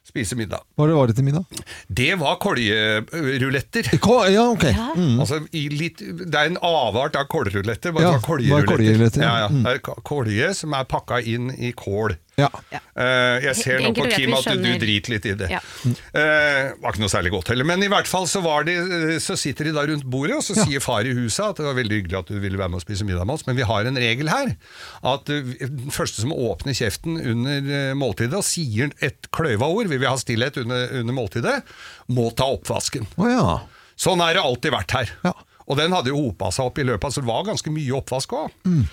[0.08, 0.62] Spise middag.
[0.80, 1.44] Hva var det til middag?
[1.92, 3.90] Det var koljeruletter.
[4.32, 4.64] Ja, ok.
[4.96, 5.18] Mm.
[5.20, 7.92] Altså, i litt, det er en avart av kålruletter.
[7.96, 9.22] bare Ja, det koljeruletter.
[9.26, 9.42] Ja, ja.
[9.44, 9.50] ja.
[9.52, 9.64] Mm.
[9.66, 12.16] Det er k- Kolje som er pakka inn i kål.
[12.38, 12.52] Ja.
[12.94, 15.48] Uh, jeg ser nå på Kim at du driter litt i det.
[15.50, 15.62] Ja.
[16.14, 17.66] Uh, var ikke noe særlig godt heller.
[17.66, 18.76] Men i hvert fall så, var de,
[19.24, 21.80] så sitter de da rundt bordet, og så sier far i huset at det var
[21.80, 23.90] veldig hyggelig at du ville være med og spise middag med oss, men vi har
[23.90, 24.54] en regel her.
[25.16, 29.90] At eh, den første som åpner kjeften under eh, måltidet og sier et kløyva ord,
[29.90, 31.58] vi vil ha stillhet under, under måltidet,
[32.14, 33.10] må ta oppvasken.
[33.18, 33.60] Oh, ja.
[33.98, 35.18] Sånn har det alltid vært her.
[35.26, 35.34] Ja.
[35.68, 38.38] Og den hadde jo hopa seg opp i løpet, så det var ganske mye oppvask
[38.38, 38.54] òg.
[38.68, 38.84] Eh,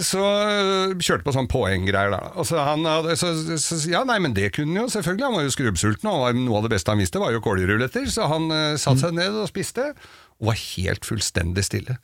[0.00, 2.14] Så øh, kjørte på sånn poenggreier der.
[2.14, 2.30] da.
[2.40, 5.26] Og så han hadde, så, så, ja, nei, men det kunne han jo selvfølgelig.
[5.26, 8.08] Han var jo skrubbsulten, og noe av det beste han visste var jo kålruletter.
[8.12, 9.90] Så han eh, satte seg ned og spiste.
[10.38, 11.96] Og var helt fullstendig stille.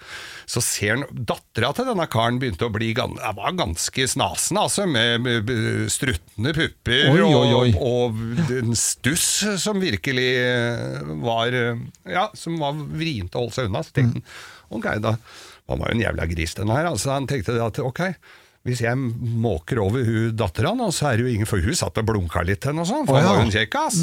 [0.51, 5.29] Så ser han Dattera til denne karen begynte å bli var ganske snasen, altså, med,
[5.93, 7.71] struttende pupper Oi, oi, oi.
[7.79, 9.29] Og, og en stuss
[9.63, 13.85] som virkelig eh, var eh, Ja, som var vrient å holde seg unna.
[13.87, 14.29] Så tenkte han
[14.75, 15.17] ok, da
[15.71, 16.91] Han var jo en jævla gris, den her.
[16.91, 18.03] Altså, han tenkte at ok,
[18.65, 21.99] hvis jeg måker over hun dattera nå, så er det jo ingen For hun satt
[22.01, 23.99] og blunka litt til henne og sånn, for hun han var jo en kjekkas.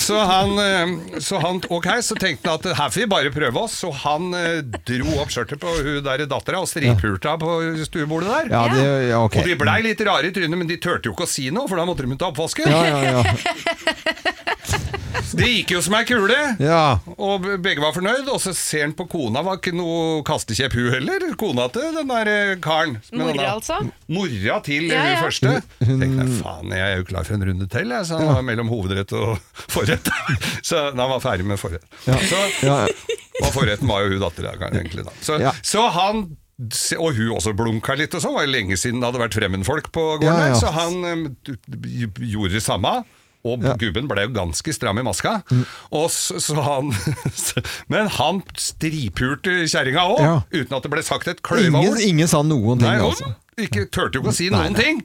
[0.00, 3.64] Så han, eh, så han Ok, så tenkte han at her får vi bare prøve
[3.66, 3.76] oss.
[3.84, 8.52] Så han eh, dro opp skjørtet på hun der dattera og striphulta på stuebordet der.
[8.56, 9.40] Ja, det, ja, ok.
[9.42, 11.68] Og de blei litt rare i trynet, men de turte jo ikke å si noe,
[11.68, 12.72] for da måtte de ta oppvasken.
[12.72, 14.53] Ja, ja, ja.
[15.34, 16.34] Det gikk jo som ei kule.
[16.62, 16.98] ja.
[17.18, 20.90] Og begge var fornøyd, og så ser han på kona, var ikke noe kastekjepp hun
[20.94, 21.24] heller.
[21.40, 22.98] Kona til den der eh, karen.
[23.10, 23.78] Men Mora, han da- altså?
[24.14, 25.22] Mora til Ja, hun ja.
[25.22, 25.54] første.
[25.80, 28.06] Tenkte jeg, faen, jeg er jo klar for en runde til, jeg.
[28.10, 29.34] Så han var mellom hovedrett og
[29.74, 30.10] forrett.
[30.62, 31.86] Så da han var ferdig med forrett.
[32.06, 32.78] Så ja.
[33.42, 35.04] og forretten var jo hun datter egentlig.
[35.08, 35.14] da.
[35.24, 35.54] Så, Ja.
[35.66, 36.26] så han
[37.00, 38.36] og hun også blunka litt, og sånn.
[38.36, 40.38] var jo lenge siden det hadde vært fremmedfolk på gården.
[40.38, 40.60] Ja, ja.
[40.60, 41.54] Så han eh,
[42.30, 43.00] gjorde det samme.
[43.44, 43.74] Og Ja.
[43.74, 43.78] Mm.
[43.82, 45.34] gubben ble jo ganske stram i maska.
[45.92, 46.90] Og så, så han
[47.92, 50.34] Men han stripulte kjerringa òg, Ja.
[50.52, 52.00] uten at det ble sagt et kløyva Ingen, ord.
[52.00, 53.34] ingen sa noen ting, Nei, altså.
[53.60, 55.04] ikke, turte jo ikke å si noen ting.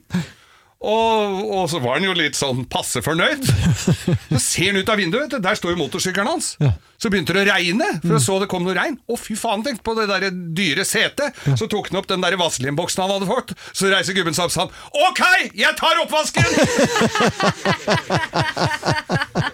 [0.79, 3.43] Og, og så var han jo litt sånn passe fornøyd.
[4.31, 6.53] Så ser han ut av vinduet, der står jo motorsykkelen hans.
[6.99, 8.95] Så begynte det å regne, for jeg så det kom noe regn.
[9.11, 11.35] Å fy faen, tenk på det der dyre setet.
[11.59, 13.51] Så tok han opp den der Vazelin-boksen han hadde fått.
[13.75, 14.73] Så reiser gubben seg opp og sa han,
[15.09, 15.21] Ok,
[15.59, 16.47] jeg tar oppvasken!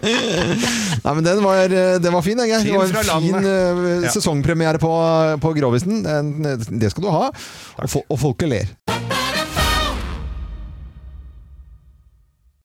[0.06, 2.62] Nei, men den var, eh, den var fin, Geir.
[2.62, 3.46] Det var en fin landet.
[4.06, 4.92] eh, sesongpremiere på,
[5.42, 6.02] på Grovisen.
[6.70, 7.24] Det skal du ha.
[7.82, 8.66] Og, og folket ler.